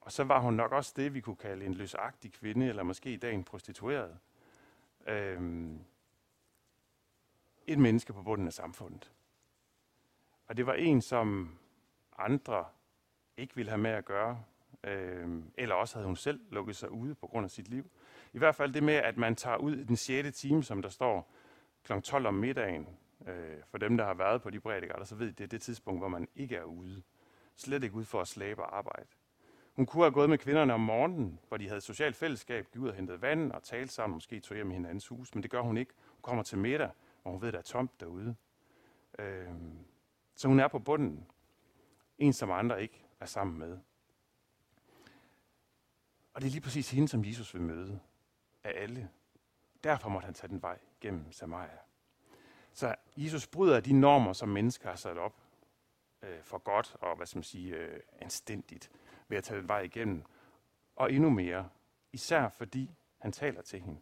Og 0.02 0.12
så 0.12 0.24
var 0.24 0.40
hun 0.40 0.54
nok 0.54 0.72
også 0.72 0.94
det, 0.96 1.14
vi 1.14 1.22
kunne 1.22 1.36
kalde 1.36 1.66
en 1.66 1.74
løsagtig 1.74 2.34
kvinde, 2.34 2.68
eller 2.68 2.84
måske 2.84 3.14
i 3.14 3.18
dag 3.18 3.34
en 3.34 3.44
prostitueret. 3.44 4.18
Øhm, 5.08 5.80
et 7.68 7.80
menneske 7.80 8.14
på 8.14 8.22
bunden 8.22 8.48
af 8.48 8.54
samfundet. 8.54 9.12
Og 10.48 10.58
det 10.58 10.66
var 10.66 10.74
en, 10.74 11.02
som 11.02 11.58
andre 12.18 12.66
ikke 13.38 13.56
ville 13.56 13.70
have 13.70 13.82
med 13.82 13.92
at 13.92 14.06
gøre, 14.06 14.44
øhm, 14.84 15.52
eller 15.58 15.76
også 15.76 15.96
havde 15.96 16.08
hun 16.08 16.16
selv 16.16 16.40
lukket 16.50 16.76
sig 16.76 16.92
ude 16.92 17.16
på 17.16 17.28
grund 17.28 17.44
af 17.44 17.52
sit 17.52 17.68
liv. 17.68 17.92
I 18.34 18.38
hvert 18.38 18.56
fald 18.56 18.74
det 18.74 18.84
med, 18.84 18.94
at 18.94 19.18
man 19.18 19.36
tager 19.36 19.58
ud 19.58 19.76
i 19.76 19.84
den 19.84 19.96
6. 19.96 20.38
time, 20.40 20.64
som 20.64 20.82
der 20.82 20.90
står 20.90 21.32
kl. 21.84 22.00
12 22.00 22.28
om 22.28 22.34
middagen, 22.34 22.88
øh, 23.28 23.64
for 23.66 23.78
dem, 23.78 23.98
der 23.98 24.06
har 24.06 24.14
været 24.14 24.42
på 24.42 24.50
de 24.50 24.60
prædikater, 24.60 25.04
så 25.04 25.16
ved 25.16 25.34
det 25.34 25.44
er 25.44 25.48
det 25.48 25.62
tidspunkt, 25.62 26.02
hvor 26.02 26.08
man 26.08 26.28
ikke 26.36 26.56
er 26.56 26.64
ude. 26.64 27.02
Slet 27.56 27.84
ikke 27.84 27.96
ude 27.96 28.06
for 28.06 28.22
at 28.22 28.28
slæbe 28.28 28.64
og 28.64 28.78
arbejde. 28.78 29.08
Hun 29.74 29.86
kunne 29.86 30.04
have 30.04 30.12
gået 30.12 30.30
med 30.30 30.38
kvinderne 30.38 30.74
om 30.74 30.80
morgenen, 30.80 31.40
hvor 31.48 31.58
de 31.58 31.68
havde 31.68 31.82
socialt 31.82 32.16
fællesskab, 32.16 32.68
gik 32.72 32.82
ud 32.82 32.90
og 32.90 32.96
hentet 32.96 33.22
vand 33.22 33.52
og 33.52 33.64
talte 33.64 33.94
sammen, 33.94 34.14
måske 34.16 34.40
tog 34.40 34.56
hjem 34.56 34.72
i 34.72 34.74
hinandens 34.74 35.08
hus, 35.08 35.36
men 35.36 35.44
det 35.44 35.52
gør 35.52 35.62
hun 35.62 35.78
ikke. 35.78 35.92
Hun 36.16 36.22
kommer 36.22 36.44
til 36.44 36.58
middag, 36.58 36.90
hvor 37.22 37.32
hun 37.32 37.42
ved, 37.42 37.48
at 37.48 37.54
der 37.54 37.60
er 37.60 37.64
tomt 37.64 38.00
derude. 38.00 38.36
Øh, 39.20 39.48
så 40.36 40.48
hun 40.48 40.60
er 40.60 40.68
på 40.68 40.80
bunden. 40.80 41.28
En, 42.18 42.34
som 42.34 42.52
andre 42.52 42.82
ikke 42.82 43.06
er 43.20 43.26
sammen 43.26 43.60
med. 43.60 43.78
Og 46.34 46.42
det 46.42 46.48
er 46.48 46.52
lige 46.52 46.62
præcis 46.62 46.92
hende, 46.92 47.08
som 47.08 47.26
Jesus 47.26 47.54
vil 47.54 47.62
møde 47.62 48.00
af 48.68 48.82
alle. 48.84 49.10
Derfor 49.84 50.10
måtte 50.10 50.26
han 50.26 50.34
tage 50.34 50.50
den 50.50 50.62
vej 50.62 50.80
gennem 51.02 51.32
Samaria. 51.32 51.78
Så 52.74 52.96
Jesus 53.18 53.48
bryder 53.48 53.80
de 53.80 53.94
normer, 53.94 54.34
som 54.34 54.50
mennesker 54.50 54.90
har 54.90 54.96
sat 54.96 55.18
op 55.18 55.34
øh, 56.22 56.42
for 56.42 56.58
godt 56.58 56.96
og 57.02 57.16
hvad 57.16 57.26
skal 57.26 57.38
man 57.38 57.44
sige, 57.44 57.76
øh, 57.76 58.00
anstændigt 58.20 58.92
ved 59.28 59.38
at 59.38 59.44
tage 59.44 59.60
den 59.60 59.68
vej 59.68 59.80
igennem. 59.80 60.24
Og 60.96 61.14
endnu 61.14 61.30
mere, 61.30 61.70
især 62.14 62.50
fordi 62.50 62.96
han 63.18 63.32
taler 63.32 63.62
til 63.62 63.80
hende. 63.80 64.00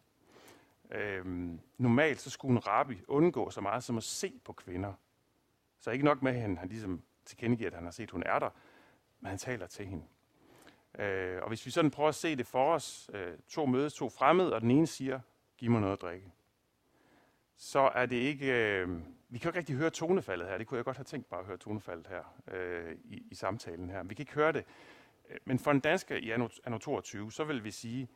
Øhm, 0.90 1.60
normalt 1.78 2.20
så 2.20 2.30
skulle 2.30 2.52
en 2.52 2.66
rabbi 2.66 3.02
undgå 3.08 3.50
så 3.50 3.60
meget 3.60 3.84
som 3.84 3.96
at 3.96 4.02
se 4.02 4.40
på 4.44 4.52
kvinder. 4.52 4.92
Så 5.78 5.90
ikke 5.90 6.04
nok 6.04 6.22
med, 6.22 6.32
at 6.32 6.40
han, 6.40 6.58
han 6.58 6.68
ligesom 6.68 7.02
tilkendegiver, 7.24 7.70
at 7.70 7.74
han 7.74 7.84
har 7.84 7.90
set, 7.90 8.02
at 8.02 8.10
hun 8.10 8.22
er 8.22 8.38
der, 8.38 8.50
men 9.20 9.28
han 9.28 9.38
taler 9.38 9.66
til 9.66 9.86
hende. 9.86 10.04
Øh, 10.98 11.42
og 11.42 11.48
hvis 11.48 11.66
vi 11.66 11.70
sådan 11.70 11.90
prøver 11.90 12.08
at 12.08 12.14
se 12.14 12.36
det 12.36 12.46
for 12.46 12.74
os, 12.74 13.10
øh, 13.14 13.38
to 13.48 13.66
mødes, 13.66 13.94
to 13.94 14.08
fremmede, 14.08 14.54
og 14.54 14.60
den 14.60 14.70
ene 14.70 14.86
siger, 14.86 15.20
giv 15.56 15.70
mig 15.70 15.80
noget 15.80 15.92
at 15.92 16.02
drikke, 16.02 16.32
så 17.56 17.80
er 17.80 18.06
det 18.06 18.16
ikke, 18.16 18.46
øh, 18.46 18.88
vi 19.28 19.38
kan 19.38 19.44
jo 19.44 19.48
ikke 19.48 19.58
rigtig 19.58 19.76
høre 19.76 19.90
tonefaldet 19.90 20.48
her, 20.48 20.58
det 20.58 20.66
kunne 20.66 20.76
jeg 20.76 20.84
godt 20.84 20.96
have 20.96 21.04
tænkt 21.04 21.28
bare 21.28 21.40
at 21.40 21.46
høre 21.46 21.56
tonefaldet 21.56 22.06
her 22.06 22.22
øh, 22.50 22.96
i, 23.04 23.26
i 23.30 23.34
samtalen 23.34 23.90
her. 23.90 24.02
Vi 24.02 24.14
kan 24.14 24.22
ikke 24.22 24.34
høre 24.34 24.52
det, 24.52 24.64
øh, 25.30 25.38
men 25.44 25.58
for 25.58 25.70
en 25.70 25.80
dansker 25.80 26.16
i 26.16 26.30
anno, 26.30 26.48
anno 26.64 26.78
22, 26.78 27.32
så 27.32 27.44
vil 27.44 27.64
vi 27.64 27.70
sige, 27.70 28.08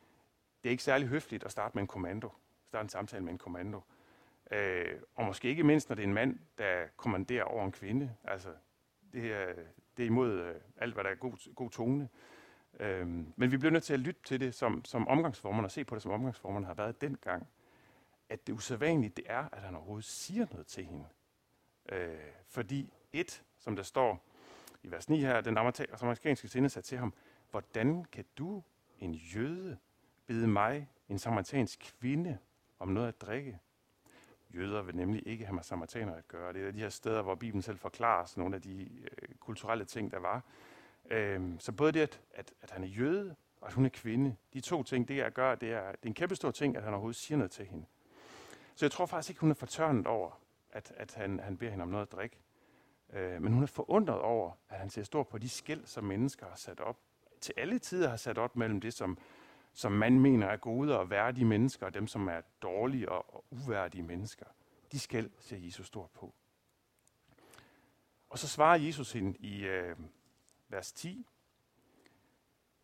det 0.63 0.69
er 0.69 0.71
ikke 0.71 0.83
særlig 0.83 1.07
høfligt 1.07 1.43
at 1.43 1.51
starte 1.51 1.75
med 1.75 1.81
en 1.81 1.87
kommando, 1.87 2.29
starte 2.67 2.83
en 2.83 2.89
samtale 2.89 3.23
med 3.23 3.31
en 3.31 3.37
kommando. 3.37 3.81
Øh, 4.51 4.95
og 5.15 5.25
måske 5.25 5.47
ikke 5.47 5.63
mindst, 5.63 5.89
når 5.89 5.95
det 5.95 6.03
er 6.03 6.07
en 6.07 6.13
mand, 6.13 6.39
der 6.57 6.85
kommanderer 6.97 7.43
over 7.43 7.65
en 7.65 7.71
kvinde. 7.71 8.15
Altså, 8.23 8.49
det 9.13 9.33
er, 9.33 9.53
det 9.97 10.03
er 10.03 10.07
imod 10.07 10.31
øh, 10.31 10.55
alt, 10.77 10.93
hvad 10.93 11.03
der 11.03 11.09
er 11.09 11.15
god, 11.15 11.53
god 11.55 11.69
tone. 11.69 12.03
Øh, 12.03 12.40
Øhm, 12.79 13.33
men 13.35 13.51
vi 13.51 13.57
bliver 13.57 13.71
nødt 13.71 13.83
til 13.83 13.93
at 13.93 13.99
lytte 13.99 14.21
til 14.25 14.39
det 14.39 14.55
som, 14.55 14.85
som 14.85 15.07
omgangsformerne, 15.07 15.67
og 15.67 15.71
se 15.71 15.83
på 15.83 15.95
det 15.95 16.03
som 16.03 16.11
omgangsformerne 16.11 16.65
har 16.65 16.73
været 16.73 17.01
dengang. 17.01 17.47
At 18.29 18.47
det 18.47 18.53
usædvanlige, 18.53 19.13
det 19.15 19.25
er, 19.27 19.49
at 19.51 19.61
han 19.61 19.75
overhovedet 19.75 20.05
siger 20.05 20.45
noget 20.51 20.67
til 20.67 20.85
hende. 20.85 21.05
Øh, 21.91 22.17
fordi 22.47 22.93
et, 23.13 23.43
som 23.57 23.75
der 23.75 23.83
står 23.83 24.25
i 24.83 24.91
vers 24.91 25.09
9 25.09 25.19
her, 25.19 25.41
den 25.41 25.57
amerikanske 26.01 26.47
sinde 26.47 26.69
sagde 26.69 26.85
til 26.87 26.97
ham, 26.97 27.13
hvordan 27.51 28.05
kan 28.11 28.25
du, 28.37 28.63
en 28.99 29.13
jøde, 29.13 29.77
bede 30.27 30.47
mig, 30.47 30.89
en 31.09 31.19
samaritansk 31.19 31.95
kvinde, 31.99 32.37
om 32.79 32.87
noget 32.87 33.07
at 33.07 33.21
drikke? 33.21 33.59
Jøder 34.55 34.81
vil 34.81 34.95
nemlig 34.95 35.27
ikke 35.27 35.45
have 35.45 35.55
med 35.55 35.63
samaritaner 35.63 36.15
at 36.15 36.27
gøre. 36.27 36.53
Det 36.53 36.67
er 36.67 36.71
de 36.71 36.79
her 36.79 36.89
steder, 36.89 37.21
hvor 37.21 37.35
Bibelen 37.35 37.61
selv 37.61 37.77
forklarer 37.77 38.33
nogle 38.37 38.55
af 38.55 38.61
de 38.61 38.87
øh, 39.01 39.35
kulturelle 39.39 39.85
ting, 39.85 40.11
der 40.11 40.19
var. 40.19 40.43
Øhm, 41.11 41.59
så 41.59 41.71
både 41.71 41.91
det, 41.91 41.99
at, 41.99 42.21
at, 42.33 42.53
at 42.61 42.71
han 42.71 42.83
er 42.83 42.87
jøde, 42.87 43.35
og 43.61 43.67
at 43.67 43.73
hun 43.73 43.85
er 43.85 43.89
kvinde, 43.89 44.35
de 44.53 44.61
to 44.61 44.83
ting, 44.83 45.07
det 45.07 45.19
er 45.19 45.29
gør, 45.29 45.55
det 45.55 45.71
er, 45.71 45.91
det 45.91 46.03
er 46.03 46.07
en 46.07 46.13
kæmpe 46.13 46.35
stor 46.35 46.51
ting, 46.51 46.77
at 46.77 46.83
han 46.83 46.93
overhovedet 46.93 47.15
siger 47.15 47.37
noget 47.37 47.51
til 47.51 47.65
hende. 47.65 47.85
Så 48.75 48.85
jeg 48.85 48.91
tror 48.91 49.05
faktisk 49.05 49.29
ikke, 49.29 49.41
hun 49.41 49.49
er 49.49 49.55
fortørnet 49.55 50.07
over, 50.07 50.41
at, 50.71 50.93
at 50.97 51.13
han, 51.13 51.39
han 51.39 51.57
beder 51.57 51.71
hende 51.71 51.83
om 51.83 51.89
noget 51.89 52.05
at 52.05 52.11
drikke. 52.11 52.37
Øh, 53.13 53.41
men 53.41 53.53
hun 53.53 53.63
er 53.63 53.67
forundret 53.67 54.19
over, 54.19 54.51
at 54.69 54.79
han 54.79 54.89
ser 54.89 55.03
stort 55.03 55.27
på 55.27 55.37
de 55.37 55.49
skæld, 55.49 55.85
som 55.85 56.03
mennesker 56.03 56.45
har 56.45 56.55
sat 56.55 56.79
op. 56.79 56.97
Til 57.41 57.53
alle 57.57 57.79
tider 57.79 58.09
har 58.09 58.17
sat 58.17 58.37
op 58.37 58.55
mellem 58.55 58.81
det, 58.81 58.93
som 58.93 59.17
som 59.73 59.91
man 59.91 60.19
mener 60.19 60.47
er 60.47 60.57
gode 60.57 60.99
og 60.99 61.09
værdige 61.09 61.45
mennesker, 61.45 61.85
og 61.85 61.93
dem, 61.93 62.07
som 62.07 62.27
er 62.27 62.41
dårlige 62.61 63.09
og 63.09 63.45
uværdige 63.49 64.03
mennesker. 64.03 64.45
De 64.91 64.99
skæld 64.99 65.29
ser 65.39 65.57
Jesus 65.57 65.87
stort 65.87 66.09
på. 66.09 66.33
Og 68.29 68.39
så 68.39 68.47
svarer 68.47 68.77
Jesus 68.77 69.11
hende 69.11 69.37
i 69.39 69.65
øh, 69.65 69.95
vers 70.71 70.91
10. 70.91 71.25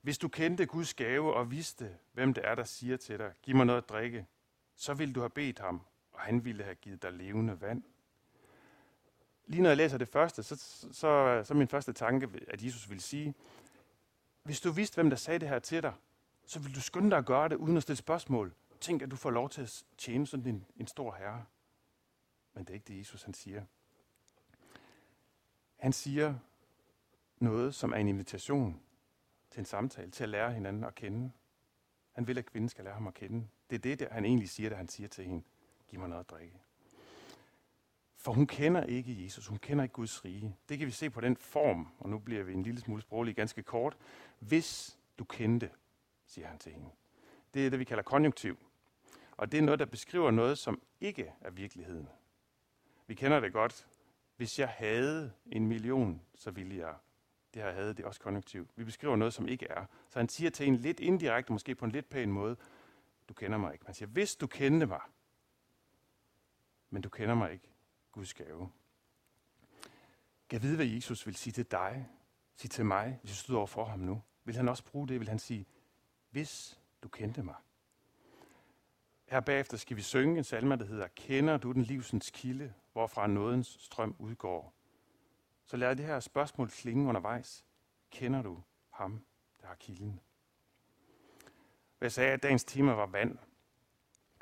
Hvis 0.02 0.18
du 0.18 0.28
kendte 0.28 0.66
Guds 0.66 0.94
gave 0.94 1.34
og 1.34 1.52
vidste, 1.52 1.98
hvem 2.14 2.34
det 2.34 2.48
er, 2.48 2.56
der 2.56 2.64
siger 2.64 2.98
til 2.98 3.20
dig, 3.20 3.34
giv 3.42 3.56
mig 3.56 3.66
noget 3.66 3.82
at 3.82 3.90
drikke, 3.90 4.28
så 4.76 4.94
ville 4.94 5.14
du 5.14 5.20
have 5.20 5.30
bedt 5.30 5.60
ham, 5.60 5.82
og 6.12 6.20
han 6.20 6.46
ville 6.46 6.64
have 6.64 6.76
givet 6.76 7.02
dig 7.02 7.14
levende 7.14 7.62
vand. 7.62 7.84
Lige 9.46 9.62
når 9.62 9.70
jeg 9.70 9.78
læser 9.78 9.98
det 9.98 10.08
første, 10.08 10.44
så, 10.44 10.56
så, 10.92 11.42
så, 11.44 11.54
min 11.54 11.68
første 11.68 11.94
tanke, 11.94 12.30
at 12.48 12.64
Jesus 12.64 12.90
ville 12.90 13.02
sige, 13.02 13.34
hvis 14.44 14.62
du 14.62 14.72
vidste, 14.72 14.96
hvem 14.96 15.10
der 15.10 15.18
sagde 15.18 15.40
det 15.40 15.50
her 15.50 15.60
til 15.60 15.84
dig, 15.84 15.94
så 16.46 16.60
vil 16.60 16.76
du 16.76 16.82
skynde 16.82 17.10
dig 17.10 17.18
at 17.18 17.26
gøre 17.26 17.50
det, 17.50 17.56
uden 17.56 17.78
at 17.78 17.84
stille 17.84 17.98
spørgsmål. 17.98 18.54
Tænk, 18.80 19.02
at 19.02 19.12
du 19.12 19.16
får 19.16 19.32
lov 19.32 19.50
til 19.50 19.62
at 19.62 19.84
tjene 19.98 20.28
sådan 20.28 20.48
en, 20.48 20.66
en 20.78 20.88
stor 20.88 21.16
herre. 21.16 21.46
Men 22.54 22.64
det 22.64 22.70
er 22.70 22.74
ikke 22.74 22.88
det, 22.88 23.00
Jesus 23.00 23.24
han 23.24 23.34
siger. 23.34 23.64
Han 25.76 25.94
siger 25.94 26.36
noget, 27.40 27.76
som 27.76 27.92
er 27.92 27.98
en 27.98 28.08
invitation 28.08 28.82
til 29.50 29.60
en 29.60 29.66
samtale, 29.66 30.12
til 30.12 30.24
at 30.24 30.30
lære 30.30 30.54
hinanden 30.54 30.84
at 30.84 30.96
kende. 30.96 31.32
Han 32.12 32.28
vil, 32.28 32.38
at 32.38 32.46
kvinden 32.46 32.70
skal 32.70 32.84
lære 32.84 32.94
ham 32.94 33.08
at 33.08 33.14
kende. 33.14 33.48
Det 33.70 33.76
er 33.76 33.80
det, 33.80 34.00
der 34.00 34.10
han 34.12 34.26
egentlig 34.26 34.50
siger, 34.50 34.70
da 34.70 34.76
han 34.76 34.88
siger 34.88 35.08
til 35.08 35.26
hende, 35.26 35.44
giv 35.88 36.00
mig 36.00 36.10
noget 36.10 36.24
at 36.24 36.30
drikke. 36.30 36.62
For 38.18 38.32
hun 38.32 38.48
kender 38.48 38.84
ikke 38.84 39.24
Jesus, 39.24 39.48
hun 39.48 39.58
kender 39.58 39.84
ikke 39.84 39.94
Guds 39.94 40.26
rige. 40.26 40.56
Det 40.70 40.78
kan 40.78 40.88
vi 40.88 40.92
se 40.92 41.10
på 41.10 41.22
den 41.22 41.38
form, 41.38 41.88
og 42.00 42.10
nu 42.10 42.20
bliver 42.20 42.44
vi 42.44 42.54
en 42.54 42.64
lille 42.64 42.82
smule 42.82 43.02
sproglige 43.02 43.36
ganske 43.36 43.64
kort. 43.64 43.98
Hvis 44.40 45.00
du 45.20 45.24
kendte, 45.24 45.70
siger 46.26 46.48
han 46.48 46.58
til 46.58 46.72
hende. 46.72 46.90
Det 47.54 47.66
er 47.66 47.70
det, 47.70 47.80
vi 47.80 47.84
kalder 47.84 48.04
konjunktiv. 48.04 48.58
Og 49.38 49.52
det 49.52 49.58
er 49.58 49.62
noget, 49.62 49.80
der 49.80 49.86
beskriver 49.86 50.32
noget, 50.32 50.58
som 50.58 50.82
ikke 51.02 51.34
er 51.42 51.50
virkeligheden. 51.50 52.10
Vi 53.08 53.16
kender 53.16 53.40
det 53.40 53.54
godt. 53.54 53.88
Hvis 54.36 54.60
jeg 54.60 54.70
havde 54.70 55.32
en 55.46 55.68
million, 55.68 56.22
så 56.36 56.52
ville 56.52 56.78
jeg. 56.78 56.96
Det 57.54 57.62
her 57.62 57.72
havde, 57.72 57.94
det 57.94 58.04
er 58.04 58.08
også 58.08 58.20
konjunktiv. 58.20 58.70
Vi 58.76 58.84
beskriver 58.84 59.16
noget, 59.16 59.34
som 59.34 59.48
ikke 59.48 59.68
er. 59.68 59.86
Så 60.10 60.20
han 60.20 60.30
siger 60.30 60.50
til 60.50 60.68
en 60.68 60.76
lidt 60.76 61.00
indirekte, 61.00 61.54
måske 61.54 61.76
på 61.76 61.86
en 61.86 61.92
lidt 61.92 62.10
pæn 62.10 62.32
måde, 62.32 62.56
du 63.30 63.34
kender 63.34 63.58
mig 63.58 63.74
ikke. 63.74 63.86
Man 63.86 63.94
siger, 63.94 64.10
hvis 64.10 64.36
du 64.36 64.48
kendte 64.48 64.86
mig, 64.86 65.02
men 66.90 67.02
du 67.02 67.10
kender 67.10 67.36
mig 67.36 67.52
ikke, 67.52 67.70
Guds 68.12 68.34
gave. 68.34 68.72
Kan 70.50 70.62
vide, 70.62 70.76
hvad 70.76 70.86
Jesus 70.86 71.26
vil 71.26 71.36
sige 71.36 71.54
til 71.54 71.72
dig, 71.72 72.10
sige 72.56 72.70
til 72.70 72.86
mig, 72.86 73.20
hvis 73.22 73.32
du 73.32 73.38
stod 73.38 73.56
over 73.56 73.68
for 73.68 73.86
ham 73.86 74.00
nu? 74.00 74.22
Vil 74.44 74.56
han 74.56 74.70
også 74.70 74.84
bruge 74.84 75.08
det? 75.08 75.20
Vil 75.20 75.30
han 75.30 75.40
sige, 75.40 75.66
hvis 76.30 76.80
du 77.04 77.10
kendte 77.10 77.44
mig? 77.44 77.56
Her 79.28 79.40
bagefter 79.40 79.78
skal 79.78 79.98
vi 79.98 80.02
synge 80.02 80.38
en 80.38 80.44
salme, 80.44 80.76
der 80.76 80.86
hedder, 80.86 81.08
Kender 81.08 81.58
du 81.58 81.72
den 81.72 81.84
livsens 81.84 82.30
kilde, 82.30 82.74
hvorfra 82.94 83.28
nådens 83.28 83.78
strøm 83.80 84.16
udgår? 84.20 84.77
Så 85.68 85.78
lad 85.78 85.96
det 85.96 86.06
her 86.06 86.20
spørgsmål 86.20 86.70
klinge 86.70 87.10
undervejs. 87.10 87.66
Kender 88.12 88.42
du 88.42 88.64
ham, 88.94 89.26
der 89.62 89.68
har 89.68 89.76
kilden? 89.76 90.20
Jeg 92.02 92.12
sagde, 92.12 92.32
at 92.32 92.44
dagens 92.44 92.64
tema 92.64 92.92
var 92.92 93.06
vand. 93.06 93.38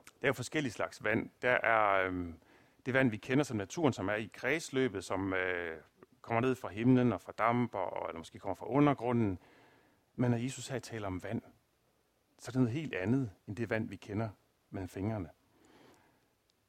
Der 0.05 0.21
er 0.21 0.27
jo 0.27 0.33
forskellige 0.33 0.73
slags 0.73 1.03
vand. 1.03 1.29
Der 1.41 1.51
er 1.51 2.07
øhm, 2.07 2.39
det 2.85 2.93
vand, 2.93 3.09
vi 3.09 3.17
kender 3.17 3.43
som 3.43 3.57
naturen, 3.57 3.93
som 3.93 4.09
er 4.09 4.13
i 4.13 4.29
kredsløbet, 4.33 5.03
som 5.03 5.33
øh, 5.33 5.81
kommer 6.21 6.41
ned 6.41 6.55
fra 6.55 6.69
himlen 6.69 7.13
og 7.13 7.21
fra 7.21 7.33
damper, 7.37 7.79
og, 7.79 8.09
eller 8.09 8.17
måske 8.17 8.39
kommer 8.39 8.55
fra 8.55 8.69
undergrunden. 8.69 9.39
Men 10.15 10.31
når 10.31 10.37
Jesus 10.37 10.67
her 10.67 10.79
taler 10.79 11.07
om 11.07 11.23
vand, 11.23 11.41
så 12.39 12.49
er 12.49 12.51
det 12.51 12.61
noget 12.61 12.71
helt 12.71 12.93
andet 12.93 13.31
end 13.47 13.55
det 13.55 13.69
vand, 13.69 13.89
vi 13.89 13.95
kender 13.95 14.29
med 14.69 14.87
fingrene. 14.87 15.29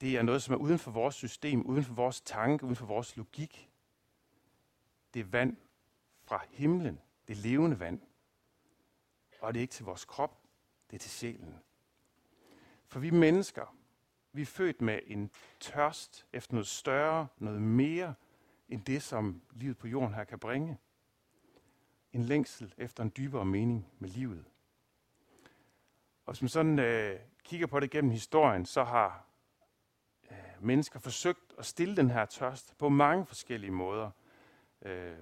Det 0.01 0.17
er 0.17 0.23
noget, 0.23 0.43
som 0.43 0.55
er 0.55 0.59
uden 0.59 0.79
for 0.79 0.91
vores 0.91 1.15
system, 1.15 1.67
uden 1.67 1.85
for 1.85 1.95
vores 1.95 2.21
tanke, 2.21 2.65
uden 2.65 2.77
for 2.77 2.87
vores 2.87 3.17
logik. 3.17 3.71
Det 5.17 5.33
vand 5.33 5.57
fra 6.25 6.45
himlen. 6.51 7.01
Det 7.29 7.37
levende 7.37 7.81
vand. 7.81 8.01
Og 9.41 9.55
det 9.55 9.61
er 9.61 9.63
ikke 9.63 9.73
til 9.73 9.85
vores 9.85 10.05
krop, 10.05 10.43
det 10.91 10.97
er 10.97 10.99
til 10.99 11.11
sjælen. 11.11 11.59
For 12.87 13.01
vi 13.01 13.11
mennesker, 13.11 13.77
vi 14.33 14.43
er 14.43 14.47
født 14.47 14.81
med 14.81 15.01
en 15.07 15.31
tørst 15.61 16.27
efter 16.33 16.55
noget 16.55 16.67
større, 16.67 17.27
noget 17.39 17.63
mere, 17.63 18.15
end 18.69 18.85
det, 18.85 19.03
som 19.03 19.43
livet 19.53 19.79
på 19.79 19.89
jorden 19.89 20.15
her 20.15 20.25
kan 20.25 20.39
bringe. 20.39 20.79
En 22.13 22.23
længsel 22.23 22.75
efter 22.77 23.03
en 23.03 23.13
dybere 23.17 23.45
mening 23.45 23.89
med 23.99 24.09
livet. 24.09 24.45
Og 26.27 26.33
hvis 26.33 26.43
man 26.43 26.49
sådan 26.49 26.79
øh, 26.79 27.21
kigger 27.45 27.67
på 27.67 27.81
det 27.81 27.91
gennem 27.91 28.11
historien, 28.11 28.67
så 28.67 28.85
har 28.85 29.27
øh, 30.31 30.37
mennesker 30.61 30.99
forsøgt 30.99 31.55
at 31.59 31.67
stille 31.67 31.97
den 31.97 32.11
her 32.11 32.25
tørst 32.25 32.79
på 32.79 32.89
mange 32.89 33.27
forskellige 33.27 33.71
måder. 33.71 34.11
Øh, 34.87 35.17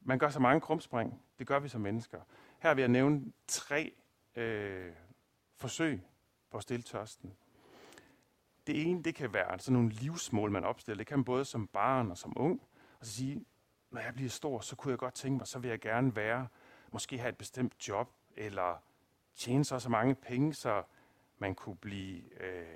man 0.00 0.18
gør 0.18 0.28
så 0.28 0.40
mange 0.40 0.60
krumspring. 0.60 1.22
Det 1.38 1.46
gør 1.46 1.58
vi 1.58 1.68
som 1.68 1.80
mennesker. 1.80 2.20
Her 2.58 2.74
vil 2.74 2.82
jeg 2.82 2.88
nævne 2.88 3.32
tre 3.46 3.92
øh, 4.34 4.92
forsøg 5.56 6.02
på 6.50 6.56
at 6.56 6.62
stille 6.62 6.82
tørsten. 6.82 7.36
Det 8.66 8.82
ene, 8.82 9.02
det 9.02 9.14
kan 9.14 9.32
være 9.32 9.58
sådan 9.58 9.72
nogle 9.72 9.90
livsmål, 9.90 10.50
man 10.50 10.64
opstiller. 10.64 10.98
Det 10.98 11.06
kan 11.06 11.18
man 11.18 11.24
både 11.24 11.44
som 11.44 11.66
barn 11.66 12.10
og 12.10 12.18
som 12.18 12.32
ung. 12.36 12.62
Og 13.00 13.06
så 13.06 13.12
sige, 13.12 13.44
når 13.90 14.00
jeg 14.00 14.14
bliver 14.14 14.30
stor, 14.30 14.60
så 14.60 14.76
kunne 14.76 14.90
jeg 14.90 14.98
godt 14.98 15.14
tænke 15.14 15.38
mig, 15.38 15.46
så 15.46 15.58
vil 15.58 15.68
jeg 15.68 15.80
gerne 15.80 16.16
være, 16.16 16.48
måske 16.92 17.18
have 17.18 17.28
et 17.28 17.36
bestemt 17.36 17.88
job, 17.88 18.10
eller 18.36 18.82
tjene 19.34 19.64
så 19.64 19.78
så 19.78 19.88
mange 19.88 20.14
penge, 20.14 20.54
så 20.54 20.82
man 21.38 21.54
kunne 21.54 21.76
blive 21.76 22.42
øh, 22.42 22.66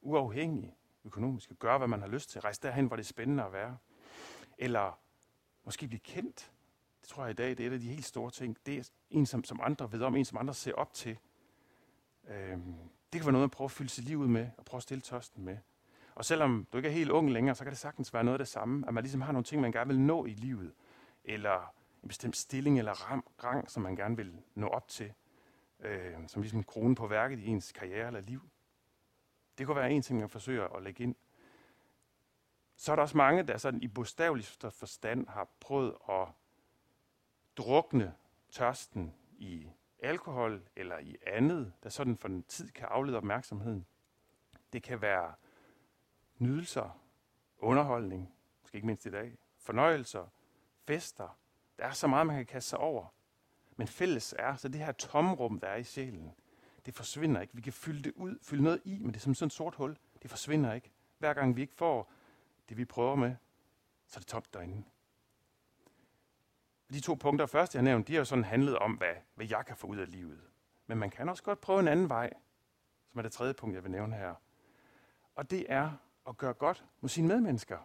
uafhængig 0.00 0.76
økonomisk, 1.04 1.52
gøre, 1.58 1.78
hvad 1.78 1.88
man 1.88 2.00
har 2.00 2.08
lyst 2.08 2.30
til. 2.30 2.40
Rejse 2.40 2.62
derhen, 2.62 2.86
hvor 2.86 2.96
det 2.96 3.02
er 3.02 3.06
spændende 3.06 3.44
at 3.44 3.52
være. 3.52 3.76
Eller 4.58 4.98
måske 5.64 5.88
blive 5.88 6.00
kendt. 6.00 6.52
Det 7.00 7.08
tror 7.08 7.22
jeg 7.22 7.30
i 7.30 7.34
dag, 7.34 7.50
det 7.50 7.60
er 7.60 7.66
et 7.66 7.72
af 7.72 7.80
de 7.80 7.88
helt 7.88 8.04
store 8.04 8.30
ting. 8.30 8.56
Det 8.66 8.78
er 8.78 8.90
en, 9.10 9.26
som, 9.26 9.44
som 9.44 9.60
andre 9.62 9.92
ved 9.92 10.02
om, 10.02 10.16
en, 10.16 10.24
som 10.24 10.38
andre 10.38 10.54
ser 10.54 10.72
op 10.74 10.92
til. 10.92 11.18
Øhm, 12.28 12.74
det 13.12 13.20
kan 13.20 13.24
være 13.24 13.32
noget, 13.32 13.42
man 13.42 13.50
prøver 13.50 13.68
at 13.68 13.72
fylde 13.72 13.90
sit 13.90 14.04
liv 14.04 14.18
ud 14.18 14.28
med, 14.28 14.48
og 14.58 14.64
prøve 14.64 14.78
at 14.78 14.82
stille 14.82 15.00
tørsten 15.00 15.44
med. 15.44 15.56
Og 16.14 16.24
selvom 16.24 16.66
du 16.72 16.76
ikke 16.76 16.88
er 16.88 16.92
helt 16.92 17.10
ung 17.10 17.30
længere, 17.30 17.54
så 17.54 17.64
kan 17.64 17.70
det 17.70 17.78
sagtens 17.78 18.14
være 18.14 18.24
noget 18.24 18.34
af 18.34 18.38
det 18.38 18.48
samme, 18.48 18.88
at 18.88 18.94
man 18.94 19.04
ligesom 19.04 19.20
har 19.20 19.32
nogle 19.32 19.44
ting, 19.44 19.62
man 19.62 19.72
gerne 19.72 19.88
vil 19.88 20.00
nå 20.00 20.24
i 20.24 20.34
livet, 20.34 20.72
eller 21.24 21.74
en 22.02 22.08
bestemt 22.08 22.36
stilling 22.36 22.78
eller 22.78 22.92
ram, 22.92 23.26
rang, 23.44 23.70
som 23.70 23.82
man 23.82 23.96
gerne 23.96 24.16
vil 24.16 24.42
nå 24.54 24.66
op 24.66 24.88
til, 24.88 25.12
øh, 25.80 26.14
som 26.26 26.42
ligesom 26.42 26.62
kronen 26.62 26.94
på 26.94 27.06
værket 27.06 27.38
i 27.38 27.46
ens 27.46 27.72
karriere 27.72 28.06
eller 28.06 28.20
liv. 28.20 28.40
Det 29.58 29.66
kunne 29.66 29.76
være 29.76 29.92
en 29.92 30.02
ting, 30.02 30.20
man 30.20 30.28
forsøger 30.28 30.64
at 30.76 30.82
lægge 30.82 31.02
ind. 31.02 31.14
Så 32.76 32.92
er 32.92 32.96
der 32.96 33.02
også 33.02 33.16
mange, 33.16 33.42
der 33.42 33.56
sådan 33.56 33.82
i 33.82 33.88
bogstavelig 33.88 34.46
forstand 34.70 35.28
har 35.28 35.48
prøvet 35.60 35.94
at 36.08 36.28
drukne 37.56 38.14
tørsten 38.50 39.14
i 39.38 39.70
alkohol 39.98 40.62
eller 40.76 40.98
i 40.98 41.16
andet, 41.26 41.72
der 41.82 41.88
sådan 41.88 42.16
for 42.16 42.28
en 42.28 42.42
tid 42.42 42.70
kan 42.70 42.88
aflede 42.90 43.16
opmærksomheden. 43.16 43.86
Det 44.72 44.82
kan 44.82 45.00
være 45.02 45.34
nydelser, 46.38 47.00
underholdning, 47.58 48.34
måske 48.62 48.76
ikke 48.76 48.86
mindst 48.86 49.06
i 49.06 49.10
dag, 49.10 49.38
fornøjelser, 49.58 50.26
fester. 50.86 51.38
Der 51.78 51.84
er 51.84 51.92
så 51.92 52.06
meget, 52.06 52.26
man 52.26 52.36
kan 52.36 52.46
kaste 52.46 52.70
sig 52.70 52.78
over. 52.78 53.06
Men 53.76 53.88
fælles 53.88 54.34
er, 54.38 54.56
så 54.56 54.68
det 54.68 54.80
her 54.80 54.92
tomrum, 54.92 55.60
der 55.60 55.68
er 55.68 55.76
i 55.76 55.84
sjælen, 55.84 56.34
det 56.86 56.94
forsvinder 56.94 57.40
ikke. 57.40 57.54
Vi 57.54 57.62
kan 57.62 57.72
fylde 57.72 58.02
det 58.02 58.12
ud, 58.16 58.38
fylde 58.42 58.62
noget 58.62 58.80
i, 58.84 58.98
men 58.98 59.08
det 59.08 59.16
er 59.16 59.20
som 59.20 59.34
sådan 59.34 59.46
et 59.46 59.52
sort 59.52 59.74
hul. 59.74 59.96
Det 60.22 60.30
forsvinder 60.30 60.72
ikke. 60.72 60.90
Hver 61.18 61.34
gang 61.34 61.56
vi 61.56 61.60
ikke 61.60 61.74
får 61.74 62.12
det, 62.72 62.78
vi 62.78 62.84
prøver 62.84 63.14
med, 63.14 63.34
så 64.06 64.16
er 64.16 64.20
det 64.20 64.26
tomt 64.28 64.54
derinde. 64.54 64.84
De 66.92 67.00
to 67.00 67.14
punkter 67.14 67.46
først, 67.46 67.74
jeg 67.74 67.80
har 67.80 67.84
nævnt, 67.84 68.08
de 68.08 68.12
har 68.12 68.20
jo 68.20 68.24
sådan 68.24 68.44
handlet 68.44 68.78
om, 68.78 68.92
hvad, 68.92 69.14
hvad 69.34 69.46
jeg 69.50 69.66
kan 69.66 69.76
få 69.76 69.86
ud 69.86 69.96
af 69.96 70.10
livet. 70.10 70.40
Men 70.86 70.98
man 70.98 71.10
kan 71.10 71.28
også 71.28 71.42
godt 71.42 71.60
prøve 71.60 71.80
en 71.80 71.88
anden 71.88 72.08
vej, 72.08 72.32
som 73.10 73.18
er 73.18 73.22
det 73.22 73.32
tredje 73.32 73.54
punkt, 73.54 73.74
jeg 73.74 73.82
vil 73.82 73.90
nævne 73.90 74.16
her. 74.16 74.34
Og 75.34 75.50
det 75.50 75.66
er 75.68 75.92
at 76.28 76.36
gøre 76.36 76.54
godt 76.54 76.84
mod 77.00 77.08
sine 77.08 77.28
medmennesker. 77.28 77.78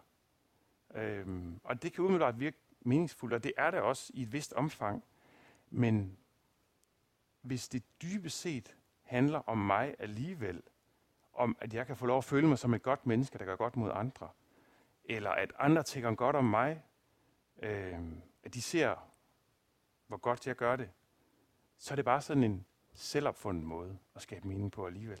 Øhm, 0.94 1.60
og 1.64 1.82
det 1.82 1.92
kan 1.92 2.04
umiddelbart 2.04 2.40
virke 2.40 2.58
meningsfuldt, 2.80 3.34
og 3.34 3.44
det 3.44 3.52
er 3.56 3.70
det 3.70 3.80
også 3.80 4.10
i 4.14 4.22
et 4.22 4.32
vist 4.32 4.52
omfang. 4.52 5.04
Men 5.70 6.18
hvis 7.40 7.68
det 7.68 7.82
dybest 8.02 8.40
set 8.40 8.76
handler 9.02 9.38
om 9.38 9.58
mig 9.58 9.94
alligevel, 9.98 10.62
om 11.32 11.56
at 11.60 11.74
jeg 11.74 11.86
kan 11.86 11.96
få 11.96 12.06
lov 12.06 12.18
at 12.18 12.24
føle 12.24 12.48
mig 12.48 12.58
som 12.58 12.74
et 12.74 12.82
godt 12.82 13.06
menneske, 13.06 13.38
der 13.38 13.44
gør 13.44 13.56
godt 13.56 13.76
mod 13.76 13.90
andre, 13.94 14.28
eller 15.08 15.30
at 15.30 15.52
andre 15.58 15.82
tænker 15.82 16.14
godt 16.14 16.36
om 16.36 16.44
mig, 16.44 16.82
øh, 17.62 17.98
at 18.42 18.54
de 18.54 18.62
ser, 18.62 18.96
hvor 20.06 20.16
godt 20.16 20.46
jeg 20.46 20.56
gør 20.56 20.76
det, 20.76 20.90
så 21.78 21.94
er 21.94 21.96
det 21.96 22.04
bare 22.04 22.20
sådan 22.20 22.42
en 22.42 22.66
selvopfundet 22.92 23.64
måde 23.64 23.98
at 24.14 24.22
skabe 24.22 24.48
mening 24.48 24.72
på 24.72 24.86
alligevel. 24.86 25.20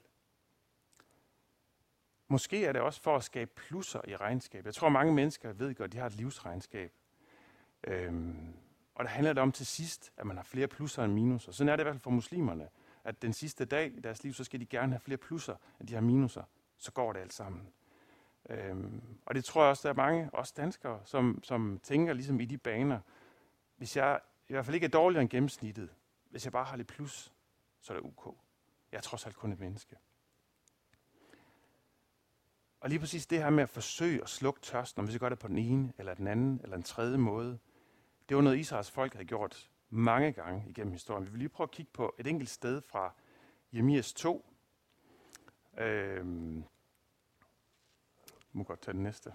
Måske 2.28 2.64
er 2.64 2.72
det 2.72 2.82
også 2.82 3.02
for 3.02 3.16
at 3.16 3.24
skabe 3.24 3.50
plusser 3.54 4.00
i 4.08 4.16
regnskab. 4.16 4.66
Jeg 4.66 4.74
tror, 4.74 4.88
mange 4.88 5.14
mennesker 5.14 5.52
ved 5.52 5.74
godt, 5.74 5.88
at 5.88 5.92
de 5.92 5.98
har 5.98 6.06
et 6.06 6.16
livsregnskab. 6.16 6.92
Øhm, 7.84 8.54
og 8.94 9.04
der 9.04 9.10
handler 9.10 9.32
det 9.32 9.42
om 9.42 9.52
til 9.52 9.66
sidst, 9.66 10.12
at 10.16 10.26
man 10.26 10.36
har 10.36 10.44
flere 10.44 10.68
plusser 10.68 11.04
end 11.04 11.12
minuser. 11.12 11.52
Sådan 11.52 11.68
er 11.68 11.76
det 11.76 11.82
i 11.82 11.84
hvert 11.84 11.94
fald 11.94 12.02
for 12.02 12.10
muslimerne. 12.10 12.68
At 13.04 13.22
den 13.22 13.32
sidste 13.32 13.64
dag 13.64 13.96
i 13.96 14.00
deres 14.00 14.22
liv, 14.22 14.32
så 14.32 14.44
skal 14.44 14.60
de 14.60 14.66
gerne 14.66 14.92
have 14.92 15.00
flere 15.00 15.18
plusser, 15.18 15.56
end 15.80 15.88
de 15.88 15.94
har 15.94 16.00
minuser. 16.00 16.42
Så 16.76 16.92
går 16.92 17.12
det 17.12 17.20
alt 17.20 17.32
sammen. 17.32 17.72
Øhm, 18.48 19.02
og 19.26 19.34
det 19.34 19.44
tror 19.44 19.62
jeg 19.62 19.70
også, 19.70 19.88
der 19.88 19.92
er 19.92 19.96
mange, 19.96 20.30
også 20.32 20.54
danskere, 20.56 21.00
som, 21.04 21.40
som 21.42 21.80
tænker 21.82 22.12
ligesom 22.12 22.40
i 22.40 22.44
de 22.44 22.58
baner. 22.58 23.00
Hvis 23.76 23.96
jeg 23.96 24.20
i 24.48 24.52
hvert 24.52 24.64
fald 24.64 24.74
ikke 24.74 24.84
er 24.84 24.90
dårligere 24.90 25.22
end 25.22 25.30
gennemsnittet, 25.30 25.90
hvis 26.30 26.44
jeg 26.44 26.52
bare 26.52 26.64
har 26.64 26.76
lidt 26.76 26.88
plus, 26.88 27.32
så 27.80 27.92
er 27.92 27.96
det 27.96 28.06
ok. 28.06 28.36
Jeg 28.92 28.98
er 28.98 29.02
trods 29.02 29.26
alt 29.26 29.36
kun 29.36 29.52
et 29.52 29.60
menneske. 29.60 29.96
Og 32.80 32.88
lige 32.88 32.98
præcis 32.98 33.26
det 33.26 33.38
her 33.38 33.50
med 33.50 33.62
at 33.62 33.68
forsøge 33.68 34.22
at 34.22 34.28
slukke 34.28 34.60
tørsten, 34.60 35.00
om 35.00 35.06
vi 35.06 35.12
så 35.12 35.18
gør 35.18 35.28
det 35.28 35.38
på 35.38 35.48
den 35.48 35.58
ene, 35.58 35.92
eller 35.98 36.14
den 36.14 36.26
anden, 36.26 36.60
eller 36.62 36.76
den 36.76 36.82
tredje 36.82 37.18
måde, 37.18 37.58
det 38.28 38.36
var 38.36 38.42
noget, 38.42 38.58
Israels 38.58 38.90
folk 38.90 39.12
havde 39.12 39.24
gjort 39.24 39.70
mange 39.90 40.32
gange 40.32 40.64
igennem 40.68 40.92
historien. 40.92 41.26
Vi 41.26 41.30
vil 41.30 41.38
lige 41.38 41.48
prøve 41.48 41.64
at 41.64 41.70
kigge 41.70 41.92
på 41.92 42.14
et 42.18 42.26
enkelt 42.26 42.50
sted 42.50 42.80
fra 42.80 43.14
Jeremias 43.72 44.12
2. 44.12 44.54
Øhm, 45.78 46.64
må 48.58 48.64
godt 48.64 48.80
tage 48.80 48.92
den 48.92 49.02
næste. 49.02 49.32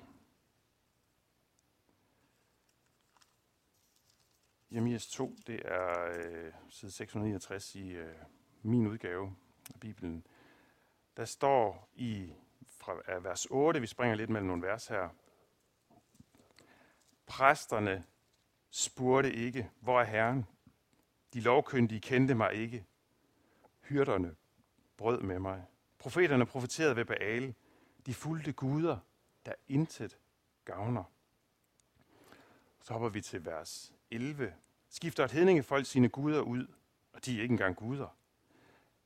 Jeremias 4.72 5.08
2, 5.08 5.36
det 5.48 5.62
er 5.65 6.12
øh, 6.13 6.53
side 6.70 6.92
669 6.92 7.75
i 7.75 7.89
øh, 7.89 8.15
min 8.62 8.88
udgave 8.88 9.36
af 9.74 9.80
Bibelen. 9.80 10.27
Der 11.18 11.25
står 11.25 11.89
i 11.96 12.34
fra 12.68 13.20
vers 13.20 13.46
8, 13.46 13.82
vi 13.82 13.88
springer 13.88 14.15
lidt 14.15 14.30
mellem 14.30 14.48
nogle 14.48 14.62
vers 14.62 14.88
her, 14.88 15.10
Præsterne 17.25 18.03
spurgte 18.70 19.34
ikke, 19.34 19.70
hvor 19.80 20.01
er 20.01 20.06
Herren? 20.06 20.46
De 21.34 21.39
lovkyndige 21.39 22.01
kendte 22.01 22.36
mig 22.36 22.53
ikke. 22.53 22.86
Hyrderne 23.82 24.36
brød 24.98 25.22
med 25.22 25.39
mig. 25.39 25.65
Profeterne 26.00 26.46
profeterede 26.46 26.96
ved 26.96 27.06
Baal. 27.06 27.56
De 28.06 28.13
fulgte 28.13 28.53
guder, 28.53 28.98
der 29.46 29.54
intet 29.68 30.18
gavner. 30.66 31.04
Så 32.82 32.94
hopper 32.94 33.10
vi 33.10 33.22
til 33.22 33.46
vers 33.46 33.94
11. 34.12 34.54
Skifter 34.90 35.26
et 35.26 35.32
hedningefolk 35.32 35.86
sine 35.86 36.10
guder 36.10 36.42
ud, 36.42 36.68
og 37.14 37.26
de 37.26 37.38
er 37.38 37.42
ikke 37.42 37.52
engang 37.52 37.76
guder. 37.76 38.18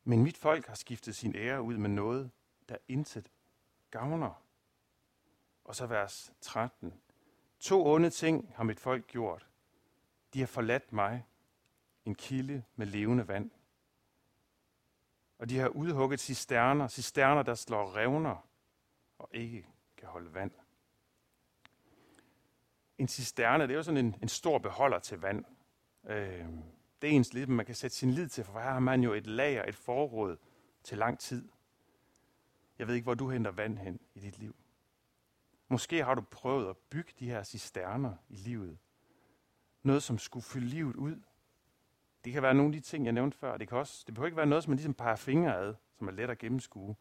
Men 0.03 0.23
mit 0.23 0.37
folk 0.37 0.67
har 0.67 0.75
skiftet 0.75 1.15
sin 1.15 1.35
ære 1.35 1.61
ud 1.61 1.77
med 1.77 1.89
noget, 1.89 2.31
der 2.69 2.77
intet 2.87 3.31
gavner. 3.91 4.43
Og 5.63 5.75
så 5.75 5.85
vers 5.85 6.33
13. 6.41 6.93
To 7.59 7.87
onde 7.87 8.09
ting 8.09 8.53
har 8.55 8.63
mit 8.63 8.79
folk 8.79 9.07
gjort. 9.07 9.47
De 10.33 10.39
har 10.39 10.47
forladt 10.47 10.93
mig, 10.93 11.25
en 12.05 12.15
kilde 12.15 12.63
med 12.75 12.87
levende 12.87 13.27
vand. 13.27 13.51
Og 15.39 15.49
de 15.49 15.57
har 15.57 15.67
udhugget 15.67 16.19
cisterner, 16.19 16.87
cisterner, 16.87 17.43
der 17.43 17.55
slår 17.55 17.95
revner 17.95 18.47
og 19.17 19.29
ikke 19.31 19.67
kan 19.97 20.07
holde 20.07 20.33
vand. 20.33 20.51
En 22.97 23.07
cisterne, 23.07 23.63
det 23.63 23.71
er 23.71 23.75
jo 23.75 23.83
sådan 23.83 24.05
en, 24.05 24.15
en 24.21 24.27
stor 24.27 24.57
beholder 24.57 24.99
til 24.99 25.19
vand. 25.19 25.45
Øh, 26.07 26.45
det 27.01 27.09
er 27.09 27.11
ens 27.11 27.33
lidt, 27.33 27.49
man 27.49 27.65
kan 27.65 27.75
sætte 27.75 27.95
sin 27.95 28.11
lid 28.11 28.27
til, 28.27 28.43
for 28.43 28.59
her 28.59 28.71
har 28.71 28.79
man 28.79 29.03
jo 29.03 29.13
et 29.13 29.27
lager, 29.27 29.65
et 29.65 29.75
forråd 29.75 30.37
til 30.83 30.97
lang 30.97 31.19
tid. 31.19 31.49
Jeg 32.79 32.87
ved 32.87 32.95
ikke, 32.95 33.03
hvor 33.03 33.13
du 33.13 33.29
henter 33.29 33.51
vand 33.51 33.77
hen 33.77 33.99
i 34.15 34.19
dit 34.19 34.39
liv. 34.39 34.55
Måske 35.69 36.03
har 36.03 36.15
du 36.15 36.21
prøvet 36.21 36.69
at 36.69 36.77
bygge 36.77 37.13
de 37.19 37.29
her 37.29 37.43
cisterner 37.43 38.15
i 38.29 38.35
livet. 38.35 38.77
Noget, 39.83 40.03
som 40.03 40.17
skulle 40.17 40.43
fylde 40.43 40.67
livet 40.67 40.95
ud. 40.95 41.21
Det 42.25 42.33
kan 42.33 42.41
være 42.41 42.53
nogle 42.53 42.75
af 42.75 42.81
de 42.81 42.87
ting, 42.87 43.05
jeg 43.05 43.13
nævnte 43.13 43.37
før. 43.37 43.57
Det, 43.57 43.67
kan 43.67 43.77
også, 43.77 44.03
det 44.07 44.13
behøver 44.13 44.27
ikke 44.27 44.37
være 44.37 44.45
noget, 44.45 44.63
som 44.63 44.71
man 44.71 44.75
ligesom 44.75 44.93
peger 44.93 45.15
fingre 45.15 45.57
ad, 45.57 45.75
som 45.97 46.07
er 46.07 46.11
let 46.11 46.29
at 46.29 46.37
gennemskue. 46.37 46.95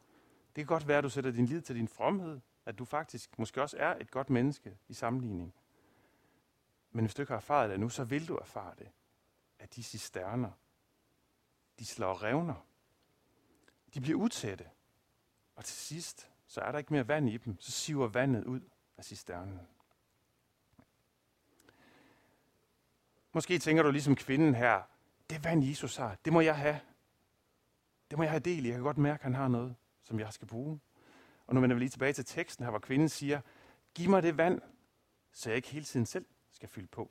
Det 0.46 0.54
kan 0.54 0.66
godt 0.66 0.88
være, 0.88 0.98
at 0.98 1.04
du 1.04 1.08
sætter 1.08 1.30
din 1.30 1.46
lid 1.46 1.60
til 1.60 1.76
din 1.76 1.88
fromhed, 1.88 2.40
at 2.66 2.78
du 2.78 2.84
faktisk 2.84 3.38
måske 3.38 3.62
også 3.62 3.76
er 3.76 3.96
et 4.00 4.10
godt 4.10 4.30
menneske 4.30 4.78
i 4.88 4.94
sammenligning. 4.94 5.54
Men 6.90 7.04
hvis 7.04 7.14
du 7.14 7.22
ikke 7.22 7.30
har 7.30 7.36
erfaret 7.36 7.70
det 7.70 7.80
nu, 7.80 7.88
så 7.88 8.04
vil 8.04 8.28
du 8.28 8.36
erfare 8.36 8.74
det. 8.78 8.88
At 9.58 9.76
de 9.76 9.82
cisterner, 9.82 10.50
de 11.78 11.86
slår 11.86 12.22
revner. 12.22 12.66
De 13.94 14.00
bliver 14.00 14.18
utætte. 14.18 14.70
Og 15.56 15.64
til 15.64 15.76
sidst, 15.76 16.30
så 16.46 16.60
er 16.60 16.72
der 16.72 16.78
ikke 16.78 16.92
mere 16.92 17.08
vand 17.08 17.28
i 17.28 17.36
dem. 17.36 17.60
Så 17.60 17.72
siver 17.72 18.08
vandet 18.08 18.44
ud 18.44 18.60
af 18.96 19.04
cisternen. 19.04 19.60
Måske 23.32 23.58
tænker 23.58 23.82
du 23.82 23.90
ligesom 23.90 24.16
kvinden 24.16 24.54
her, 24.54 24.82
det 25.30 25.44
vand 25.44 25.64
Jesus 25.64 25.96
har, 25.96 26.16
det 26.24 26.32
må 26.32 26.40
jeg 26.40 26.58
have. 26.58 26.80
Det 28.10 28.18
må 28.18 28.24
jeg 28.24 28.30
have 28.30 28.40
del 28.40 28.64
i. 28.64 28.68
Jeg 28.68 28.74
kan 28.74 28.84
godt 28.84 28.98
mærke, 28.98 29.20
at 29.20 29.22
han 29.22 29.34
har 29.34 29.48
noget, 29.48 29.76
som 30.02 30.20
jeg 30.20 30.32
skal 30.32 30.48
bruge. 30.48 30.80
Og 31.46 31.54
nu 31.54 31.60
vender 31.60 31.74
vi 31.74 31.80
lige 31.80 31.88
tilbage 31.88 32.12
til 32.12 32.24
teksten 32.24 32.64
her, 32.64 32.70
hvor 32.70 32.78
kvinden 32.78 33.08
siger, 33.08 33.40
giv 33.94 34.10
mig 34.10 34.22
det 34.22 34.36
vand, 34.36 34.60
så 35.32 35.50
jeg 35.50 35.56
ikke 35.56 35.68
hele 35.68 35.84
tiden 35.84 36.06
selv 36.06 36.26
skal 36.50 36.68
fylde 36.68 36.86
på. 36.86 37.10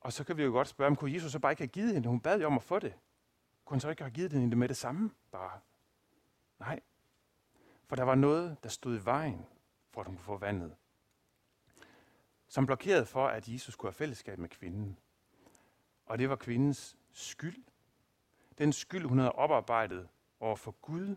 Og 0.00 0.12
så 0.12 0.24
kan 0.24 0.36
vi 0.36 0.42
jo 0.42 0.50
godt 0.50 0.68
spørge, 0.68 0.86
om 0.86 0.96
kunne 0.96 1.12
Jesus 1.12 1.32
så 1.32 1.38
bare 1.38 1.52
ikke 1.52 1.62
have 1.62 1.68
givet 1.68 1.94
hende? 1.94 2.08
Hun 2.08 2.20
bad 2.20 2.40
jo 2.40 2.46
om 2.46 2.56
at 2.56 2.62
få 2.62 2.78
det. 2.78 2.94
Kunne 3.64 3.74
han 3.74 3.80
så 3.80 3.90
ikke 3.90 4.02
have 4.02 4.12
givet 4.12 4.32
hende 4.32 4.50
det 4.50 4.58
med 4.58 4.68
det 4.68 4.76
samme? 4.76 5.10
Bare. 5.30 5.60
Nej. 6.58 6.80
For 7.86 7.96
der 7.96 8.02
var 8.02 8.14
noget, 8.14 8.56
der 8.62 8.68
stod 8.68 8.96
i 8.96 9.04
vejen, 9.04 9.46
for 9.90 10.00
at 10.00 10.06
hun 10.06 10.16
kunne 10.16 10.24
få 10.24 10.36
vandet. 10.36 10.76
Som 12.46 12.66
blokerede 12.66 13.06
for, 13.06 13.26
at 13.28 13.48
Jesus 13.48 13.76
kunne 13.76 13.88
have 13.88 13.94
fællesskab 13.94 14.38
med 14.38 14.48
kvinden. 14.48 14.98
Og 16.06 16.18
det 16.18 16.28
var 16.30 16.36
kvindens 16.36 16.96
skyld. 17.12 17.64
Den 18.58 18.72
skyld, 18.72 19.04
hun 19.04 19.18
havde 19.18 19.32
oparbejdet 19.32 20.08
over 20.40 20.56
for 20.56 20.70
Gud 20.70 21.16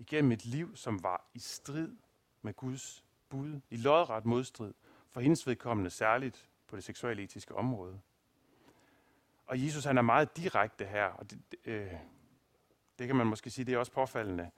igennem 0.00 0.32
et 0.32 0.44
liv, 0.44 0.76
som 0.76 1.02
var 1.02 1.30
i 1.34 1.38
strid 1.38 1.96
med 2.42 2.54
Guds 2.54 3.04
bud, 3.28 3.60
i 3.70 3.76
lodret 3.76 4.24
modstrid, 4.24 4.74
for 5.10 5.20
hendes 5.20 5.46
vedkommende 5.46 5.90
særligt 5.90 6.50
på 6.66 6.76
det 6.76 6.84
seksuelle 6.84 7.22
etiske 7.22 7.54
område. 7.54 8.00
Og 9.46 9.64
Jesus 9.64 9.84
han 9.84 9.98
er 9.98 10.02
meget 10.02 10.36
direkte 10.36 10.84
her, 10.84 11.04
og 11.04 11.30
det, 11.30 11.40
øh, 11.64 11.92
det 12.98 13.06
kan 13.06 13.16
man 13.16 13.26
måske 13.26 13.50
sige, 13.50 13.64
det 13.64 13.74
er 13.74 13.78
også 13.78 13.92
påfaldende. 13.92 14.50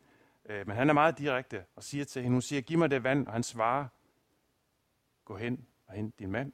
Øh, 0.45 0.67
men 0.67 0.77
han 0.77 0.89
er 0.89 0.95
meget 0.95 1.19
direkte 1.19 1.65
og 1.77 1.85
siger 1.85 2.05
til 2.05 2.23
hende, 2.23 2.35
hun 2.35 2.43
siger, 2.43 2.63
giv 2.63 2.79
mig 2.79 2.91
det 2.91 3.05
vand, 3.05 3.27
og 3.27 3.33
han 3.33 3.43
svarer, 3.43 3.89
gå 5.25 5.37
hen 5.37 5.67
og 5.87 5.95
hent 5.95 6.19
din 6.19 6.31
mand. 6.31 6.53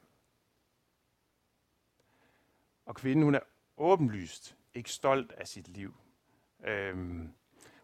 Og 2.87 2.95
kvinden, 2.95 3.25
hun 3.25 3.35
er 3.35 3.41
åbenlyst 3.77 4.57
ikke 4.75 4.91
stolt 4.91 5.33
af 5.33 5.49
sit 5.49 5.69
liv. 5.69 5.95
Øhm, 6.65 7.35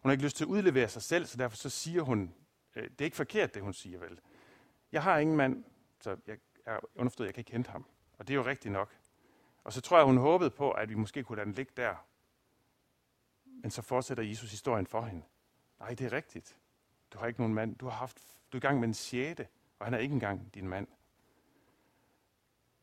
hun 0.05 0.09
har 0.09 0.13
ikke 0.13 0.23
lyst 0.23 0.37
til 0.37 0.43
at 0.43 0.47
udlevere 0.47 0.89
sig 0.89 1.01
selv, 1.01 1.25
så 1.25 1.37
derfor 1.37 1.57
så 1.57 1.69
siger 1.69 2.01
hun, 2.01 2.33
øh, 2.75 2.83
det 2.83 3.01
er 3.01 3.05
ikke 3.05 3.17
forkert, 3.17 3.53
det 3.53 3.61
hun 3.61 3.73
siger 3.73 3.99
vel. 3.99 4.19
Jeg 4.91 5.03
har 5.03 5.17
ingen 5.17 5.37
mand, 5.37 5.63
så 5.99 6.17
jeg 6.27 6.37
er 6.65 6.79
underforstået, 6.95 7.27
jeg 7.27 7.33
kan 7.33 7.41
ikke 7.41 7.51
hente 7.51 7.71
ham. 7.71 7.85
Og 8.17 8.27
det 8.27 8.33
er 8.33 8.35
jo 8.35 8.45
rigtigt 8.45 8.71
nok. 8.71 8.97
Og 9.63 9.73
så 9.73 9.81
tror 9.81 9.97
jeg, 9.97 10.05
hun 10.05 10.17
håbede 10.17 10.49
på, 10.49 10.71
at 10.71 10.89
vi 10.89 10.95
måske 10.95 11.23
kunne 11.23 11.35
lade 11.35 11.45
den 11.45 11.53
ligge 11.53 11.71
der. 11.77 11.95
Men 13.45 13.71
så 13.71 13.81
fortsætter 13.81 14.23
Jesus 14.23 14.51
historien 14.51 14.87
for 14.87 15.01
hende. 15.01 15.25
Nej, 15.79 15.89
det 15.89 16.05
er 16.05 16.11
rigtigt. 16.11 16.57
Du 17.13 17.17
har 17.17 17.27
ikke 17.27 17.39
nogen 17.39 17.53
mand. 17.53 17.75
Du 17.75 17.85
har 17.85 17.97
haft, 17.97 18.17
du 18.51 18.57
er 18.57 18.59
i 18.59 18.65
gang 18.67 18.79
med 18.79 18.87
en 18.87 18.93
sjette, 18.93 19.47
og 19.79 19.85
han 19.85 19.93
er 19.93 19.97
ikke 19.97 20.13
engang 20.13 20.53
din 20.53 20.67
mand. 20.67 20.87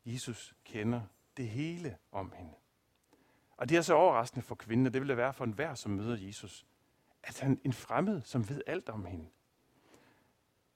Jesus 0.05 0.55
kender 0.63 1.01
det 1.37 1.49
hele 1.49 1.97
om 2.11 2.33
hende. 2.35 2.53
Og 3.57 3.69
det 3.69 3.77
er 3.77 3.81
så 3.81 3.93
overraskende 3.93 4.45
for 4.45 4.55
kvinden, 4.55 4.87
og 4.87 4.93
det 4.93 5.01
vil 5.01 5.09
det 5.09 5.17
være 5.17 5.33
for 5.33 5.43
enhver, 5.43 5.75
som 5.75 5.91
møder 5.91 6.17
Jesus, 6.17 6.65
at 7.23 7.39
han 7.39 7.61
en 7.63 7.73
fremmed, 7.73 8.21
som 8.21 8.49
ved 8.49 8.61
alt 8.67 8.89
om 8.89 9.05
hende. 9.05 9.29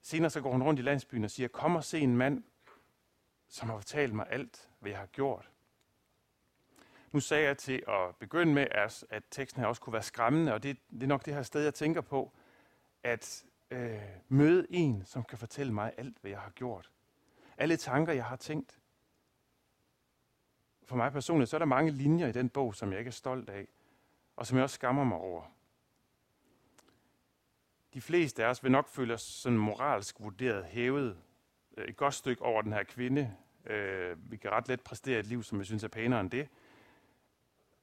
Senere 0.02 0.30
så 0.30 0.42
går 0.42 0.52
hun 0.52 0.64
rundt 0.64 0.80
i 0.80 0.84
landsbyen 0.84 1.24
og 1.24 1.32
siger, 1.32 1.48
kom 1.48 1.76
og 1.76 1.84
se 1.84 2.00
en 2.00 2.18
mand, 2.18 2.44
som 3.48 3.70
har 3.70 3.78
fortalt 3.78 4.14
mig 4.14 4.26
alt, 4.30 4.70
hvad 4.80 4.92
jeg 4.92 5.00
har 5.00 5.06
gjort. 5.06 5.52
Nu 7.12 7.20
sagde 7.20 7.46
jeg 7.46 7.58
til 7.58 7.84
at 7.88 8.16
begynde 8.16 8.54
med, 8.54 8.68
at, 8.72 9.24
teksten 9.32 9.62
her 9.62 9.68
også 9.68 9.82
kunne 9.82 9.94
være 9.94 10.04
skræmmende, 10.04 10.54
og 10.54 10.64
det, 10.64 10.78
det 10.92 11.04
er 11.04 11.08
nok 11.08 11.26
det 11.26 11.34
her 11.34 11.42
sted, 11.42 11.64
jeg 11.64 11.74
tænker 11.74 12.02
på, 12.02 12.32
at 13.04 13.46
øh, 13.72 14.02
møde 14.28 14.68
en, 14.70 15.06
som 15.06 15.24
kan 15.24 15.38
fortælle 15.38 15.74
mig 15.74 15.94
alt, 15.98 16.18
hvad 16.22 16.32
jeg 16.32 16.40
har 16.40 16.50
gjort. 16.50 16.92
Alle 17.58 17.78
tanker, 17.78 18.14
jeg 18.14 18.26
har 18.26 18.36
tænkt. 18.36 18.80
For 20.84 20.96
mig 20.96 21.12
personligt, 21.12 21.50
så 21.50 21.58
er 21.58 21.60
der 21.60 21.66
mange 21.66 21.92
linjer 21.92 22.28
i 22.28 22.32
den 22.32 22.50
bog, 22.50 22.76
som 22.76 22.92
jeg 22.92 23.00
ikke 23.00 23.10
er 23.10 23.14
stolt 23.14 23.50
af, 23.50 23.68
og 24.36 24.48
som 24.48 24.58
jeg 24.58 24.64
også 24.64 24.74
skammer 24.74 25.04
mig 25.04 25.18
over. 25.18 25.44
De 27.98 28.02
fleste 28.02 28.46
af 28.46 28.50
os 28.50 28.64
vil 28.64 28.72
nok 28.72 28.88
føle 28.88 29.14
os 29.14 29.22
sådan 29.22 29.58
moralsk 29.58 30.16
vurderet 30.20 30.66
hævet 30.66 31.18
øh, 31.78 31.86
et 31.86 31.98
godt 31.98 32.14
stykke 32.14 32.42
over 32.42 32.62
den 32.62 32.74
her 32.74 32.84
kvinde. 32.84 33.34
Øh, 33.66 34.32
vi 34.32 34.38
kan 34.38 34.52
ret 34.52 34.68
let 34.68 34.82
præstere 34.82 35.20
et 35.20 35.26
liv, 35.26 35.44
som 35.44 35.60
vi 35.60 35.64
synes 35.66 35.84
er 35.84 35.88
pænere 35.88 36.22
end 36.22 36.32
det. 36.32 36.48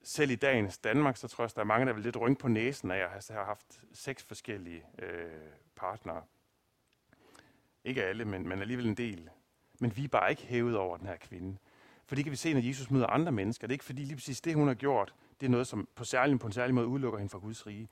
Selv 0.02 0.30
i 0.30 0.34
dagens 0.34 0.78
Danmark, 0.78 1.16
så 1.16 1.28
tror 1.28 1.44
jeg, 1.44 1.50
der 1.54 1.60
er 1.60 1.64
mange, 1.64 1.86
der 1.86 1.92
vil 1.92 2.02
lidt 2.02 2.16
rynke 2.20 2.40
på 2.40 2.48
næsen 2.48 2.90
af 2.90 2.98
at 2.98 3.30
har 3.30 3.44
haft 3.44 3.80
seks 3.92 4.22
forskellige 4.22 4.84
øh, 4.98 5.30
partnere. 5.76 6.22
Ikke 7.84 8.04
alle, 8.04 8.24
men, 8.24 8.48
men 8.48 8.60
alligevel 8.60 8.86
en 8.86 8.96
del. 8.96 9.30
Men 9.80 9.96
vi 9.96 10.04
er 10.04 10.08
bare 10.08 10.30
ikke 10.30 10.42
hævet 10.42 10.76
over 10.76 10.96
den 10.96 11.06
her 11.06 11.16
kvinde. 11.16 11.58
For 12.06 12.14
det 12.14 12.24
kan 12.24 12.30
vi 12.30 12.36
se, 12.36 12.54
når 12.54 12.60
Jesus 12.60 12.90
møder 12.90 13.06
andre 13.06 13.32
mennesker. 13.32 13.66
Det 13.66 13.72
er 13.72 13.74
ikke 13.74 13.84
fordi 13.84 14.02
lige 14.02 14.16
præcis 14.16 14.40
det, 14.40 14.54
hun 14.54 14.68
har 14.68 14.74
gjort, 14.74 15.14
det 15.40 15.46
er 15.46 15.50
noget, 15.50 15.66
som 15.66 15.88
på, 15.94 16.04
særlig, 16.04 16.38
på 16.38 16.46
en 16.46 16.52
særlig 16.52 16.74
måde 16.74 16.86
udelukker 16.86 17.18
hende 17.18 17.30
fra 17.30 17.38
Guds 17.38 17.66
rige. 17.66 17.88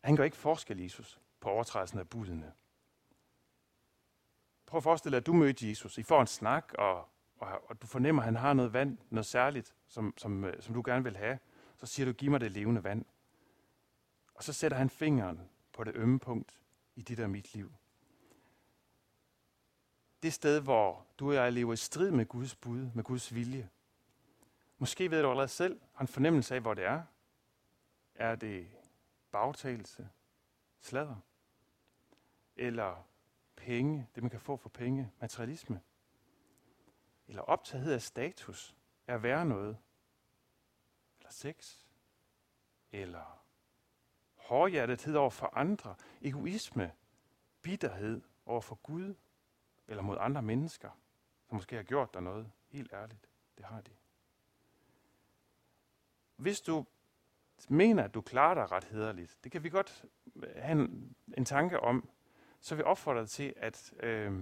Han 0.00 0.16
gør 0.16 0.24
ikke 0.24 0.36
forskel, 0.36 0.80
Jesus, 0.80 1.20
på 1.40 1.48
overtrædelsen 1.48 1.98
af 1.98 2.08
budene. 2.08 2.52
Prøv 4.66 4.78
at 4.78 4.82
forestille 4.82 5.12
dig, 5.12 5.20
at 5.20 5.26
du 5.26 5.32
mødte 5.32 5.68
Jesus. 5.68 5.98
I 5.98 6.02
får 6.02 6.20
en 6.20 6.26
snak, 6.26 6.72
og, 6.78 7.08
og, 7.38 7.70
og 7.70 7.82
du 7.82 7.86
fornemmer, 7.86 8.22
at 8.22 8.24
han 8.24 8.36
har 8.36 8.52
noget 8.52 8.72
vand, 8.72 8.98
noget 9.10 9.26
særligt, 9.26 9.74
som, 9.88 10.14
som, 10.16 10.44
øh, 10.44 10.62
som 10.62 10.74
du 10.74 10.82
gerne 10.84 11.04
vil 11.04 11.16
have. 11.16 11.38
Så 11.76 11.86
siger 11.86 12.06
du, 12.06 12.12
giv 12.12 12.30
mig 12.30 12.40
det 12.40 12.52
levende 12.52 12.84
vand. 12.84 13.04
Og 14.34 14.44
så 14.44 14.52
sætter 14.52 14.78
han 14.78 14.90
fingeren 14.90 15.40
på 15.72 15.84
det 15.84 15.96
ømme 15.96 16.18
punkt 16.18 16.62
i 16.96 17.02
dit 17.02 17.20
og 17.20 17.30
mit 17.30 17.54
liv. 17.54 17.72
Det 20.22 20.32
sted, 20.32 20.60
hvor 20.60 21.06
du 21.18 21.28
og 21.28 21.34
jeg 21.34 21.52
lever 21.52 21.72
i 21.72 21.76
strid 21.76 22.10
med 22.10 22.26
Guds 22.26 22.54
bud, 22.54 22.90
med 22.94 23.04
Guds 23.04 23.34
vilje. 23.34 23.68
Måske 24.78 25.10
ved 25.10 25.22
du 25.22 25.28
allerede 25.28 25.48
selv, 25.48 25.80
har 25.94 26.00
en 26.00 26.08
fornemmelse 26.08 26.54
af, 26.54 26.60
hvor 26.60 26.74
det 26.74 26.84
er. 26.84 27.02
Er 28.14 28.34
det 28.34 28.66
bagtagelse, 29.32 30.08
sladder? 30.80 31.16
Eller 32.56 33.06
penge, 33.56 34.08
det 34.14 34.22
man 34.22 34.30
kan 34.30 34.40
få 34.40 34.56
for 34.56 34.68
penge, 34.68 35.12
materialisme. 35.20 35.80
Eller 37.28 37.42
optagethed 37.42 37.92
af 37.92 38.02
status, 38.02 38.76
er 39.06 39.14
at 39.14 39.22
være 39.22 39.46
noget. 39.46 39.78
Eller 41.18 41.30
sex. 41.30 41.84
Eller 42.92 43.44
hårdhjertethed 44.36 45.14
over 45.14 45.30
for 45.30 45.46
andre. 45.56 45.96
Egoisme. 46.20 46.92
Bitterhed 47.62 48.22
over 48.46 48.60
for 48.60 48.74
Gud. 48.74 49.14
eller 49.88 50.02
mod 50.02 50.16
andre 50.20 50.42
mennesker, 50.42 50.90
som 51.46 51.56
måske 51.56 51.76
har 51.76 51.82
gjort 51.82 52.14
dig 52.14 52.22
noget. 52.22 52.52
Helt 52.68 52.92
ærligt, 52.92 53.30
det 53.58 53.64
har 53.64 53.80
de. 53.80 53.96
Hvis 56.36 56.60
du 56.60 56.86
mener, 57.68 58.02
at 58.02 58.14
du 58.14 58.20
klarer 58.20 58.54
dig 58.54 58.72
ret 58.72 58.84
hederligt, 58.84 59.38
det 59.44 59.52
kan 59.52 59.64
vi 59.64 59.68
godt 59.68 60.04
have 60.56 60.72
en, 60.72 61.16
en 61.36 61.44
tanke 61.44 61.80
om, 61.80 62.08
så 62.60 62.74
vi 62.74 62.82
opfordrer 62.82 63.20
dig 63.20 63.30
til 63.30 63.54
at 63.56 63.92
øh, 64.02 64.32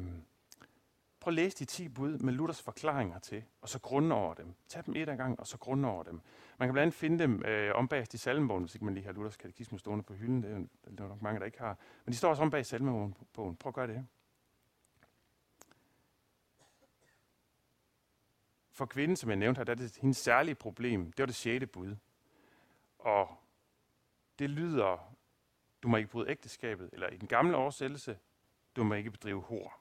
prøv 1.20 1.30
at 1.30 1.34
læse 1.34 1.58
de 1.58 1.64
10 1.64 1.88
bud 1.88 2.18
med 2.18 2.32
Luthers 2.32 2.62
forklaringer 2.62 3.18
til, 3.18 3.44
og 3.60 3.68
så 3.68 3.80
grunde 3.80 4.14
over 4.14 4.34
dem. 4.34 4.54
Tag 4.68 4.86
dem 4.86 4.96
et 4.96 5.08
ad 5.08 5.16
gang, 5.16 5.40
og 5.40 5.46
så 5.46 5.58
grunde 5.58 5.88
over 5.88 6.02
dem. 6.02 6.20
Man 6.58 6.68
kan 6.68 6.72
blandt 6.72 6.82
andet 6.82 6.94
finde 6.94 7.18
dem 7.18 7.44
øh, 7.44 7.74
om 7.74 7.88
bag 7.88 8.14
i 8.14 8.16
salmebogen, 8.16 8.64
hvis 8.64 8.74
ikke 8.74 8.84
man 8.84 8.94
lige 8.94 9.04
har 9.04 9.12
Luthers 9.12 9.36
katekisme 9.36 9.78
stående 9.78 10.04
på 10.04 10.14
hylden. 10.14 10.42
Det 10.42 10.50
er, 10.50 10.90
det 10.90 11.00
er 11.00 11.08
nok 11.08 11.22
mange, 11.22 11.40
der 11.40 11.46
ikke 11.46 11.58
har. 11.58 11.78
Men 12.04 12.12
de 12.12 12.18
står 12.18 12.28
også 12.28 12.42
om 12.42 12.50
bag 12.50 12.66
salmebogen. 12.66 13.14
Prøv 13.34 13.56
at 13.66 13.74
gøre 13.74 13.86
det. 13.86 14.06
For 18.72 18.86
kvinden, 18.86 19.16
som 19.16 19.30
jeg 19.30 19.36
nævnte 19.36 19.58
her, 19.58 19.64
der 19.64 19.72
er 19.72 19.76
det 19.76 19.98
hendes 20.00 20.16
særlige 20.16 20.54
problem. 20.54 21.12
Det 21.12 21.18
var 21.18 21.26
det 21.26 21.34
sjette 21.34 21.66
bud. 21.66 21.96
Og 22.98 23.38
det 24.38 24.50
lyder, 24.50 25.14
du 25.82 25.88
må 25.88 25.96
ikke 25.96 26.10
bryde 26.10 26.30
ægteskabet, 26.30 26.90
eller 26.92 27.08
i 27.08 27.16
den 27.16 27.28
gamle 27.28 27.56
oversættelse, 27.56 28.18
du 28.76 28.84
må 28.84 28.94
ikke 28.94 29.10
bedrive 29.10 29.42
hår. 29.42 29.80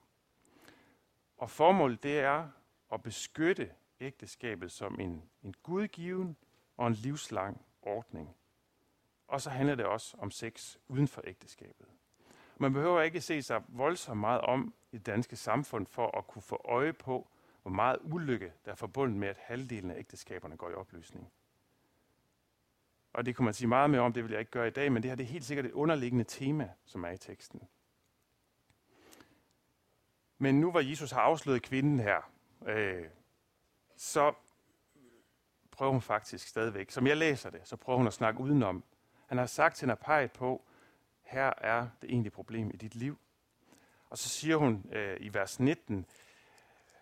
Og 1.38 1.50
formålet 1.50 2.04
det 2.04 2.20
er 2.20 2.50
at 2.94 3.04
beskytte 3.04 3.72
ægteskabet 4.00 4.72
som 4.72 5.00
en, 5.00 5.30
en 5.44 5.54
gudgiven 5.64 6.38
og 6.78 6.88
en 6.88 6.94
livslang 6.94 7.66
ordning. 7.82 8.36
Og 9.28 9.42
så 9.42 9.50
handler 9.50 9.76
det 9.76 9.86
også 9.86 10.18
om 10.20 10.32
sex 10.32 10.78
uden 10.88 11.08
for 11.08 11.22
ægteskabet. 11.26 11.88
Man 12.58 12.74
behøver 12.74 13.02
ikke 13.02 13.22
se 13.22 13.42
sig 13.42 13.64
voldsomt 13.68 14.20
meget 14.20 14.42
om 14.42 14.74
i 14.92 14.98
det 14.98 15.06
danske 15.06 15.36
samfund 15.36 15.88
for 15.88 16.18
at 16.18 16.28
kunne 16.28 16.42
få 16.42 16.62
øje 16.66 16.94
på, 16.94 17.28
hvor 17.62 17.72
meget 17.72 17.98
ulykke 18.02 18.54
der 18.66 18.72
er 18.72 18.76
forbundet 18.76 19.18
med, 19.18 19.28
at 19.28 19.38
halvdelen 19.38 19.92
af 19.92 20.00
ægteskaberne 20.00 20.58
går 20.58 20.70
i 20.70 20.74
opløsning. 20.74 21.32
Og 23.18 23.26
det 23.26 23.36
kunne 23.36 23.46
man 23.46 23.54
sige 23.54 23.68
meget 23.68 23.90
mere 23.90 24.02
om, 24.02 24.14
det 24.14 24.24
vil 24.24 24.32
jeg 24.32 24.40
ikke 24.40 24.52
gøre 24.52 24.68
i 24.68 24.72
dag, 24.72 24.92
men 24.92 25.04
det 25.04 25.12
her 25.12 25.16
det 25.16 25.24
er 25.24 25.28
helt 25.28 25.46
sikkert 25.46 25.66
et 25.66 25.72
underliggende 25.72 26.24
tema, 26.24 26.70
som 26.86 27.04
er 27.04 27.10
i 27.10 27.18
teksten. 27.18 27.62
Men 30.38 30.62
nu 30.62 30.72
hvor 30.72 30.80
Jesus 30.80 31.12
har 31.12 31.22
afsløret 31.22 31.62
kvinden 31.62 32.00
her, 32.00 32.32
øh, 32.68 33.06
så 33.96 34.34
prøver 35.72 35.92
hun 35.92 36.02
faktisk 36.02 36.48
stadigvæk, 36.48 36.92
som 36.92 37.08
jeg 37.08 37.18
læser 37.18 37.50
det, 37.50 37.62
så 37.64 37.76
prøver 37.76 37.98
hun 37.98 38.08
at 38.08 38.14
snakke 38.14 38.40
udenom. 38.40 38.84
Han 39.28 39.38
har 39.38 39.46
sagt 39.46 39.76
til 39.76 39.86
hende 39.86 39.98
at 40.10 40.32
på, 40.32 40.66
her 41.24 41.54
er 41.58 41.88
det 42.02 42.10
egentlige 42.10 42.32
problem 42.32 42.72
i 42.74 42.78
dit 42.78 42.96
liv. 42.96 43.20
Og 44.10 44.18
så 44.18 44.30
siger 44.30 44.56
hun 44.56 44.86
øh, 44.92 45.18
i 45.20 45.34
vers 45.34 45.60
19, 45.60 46.06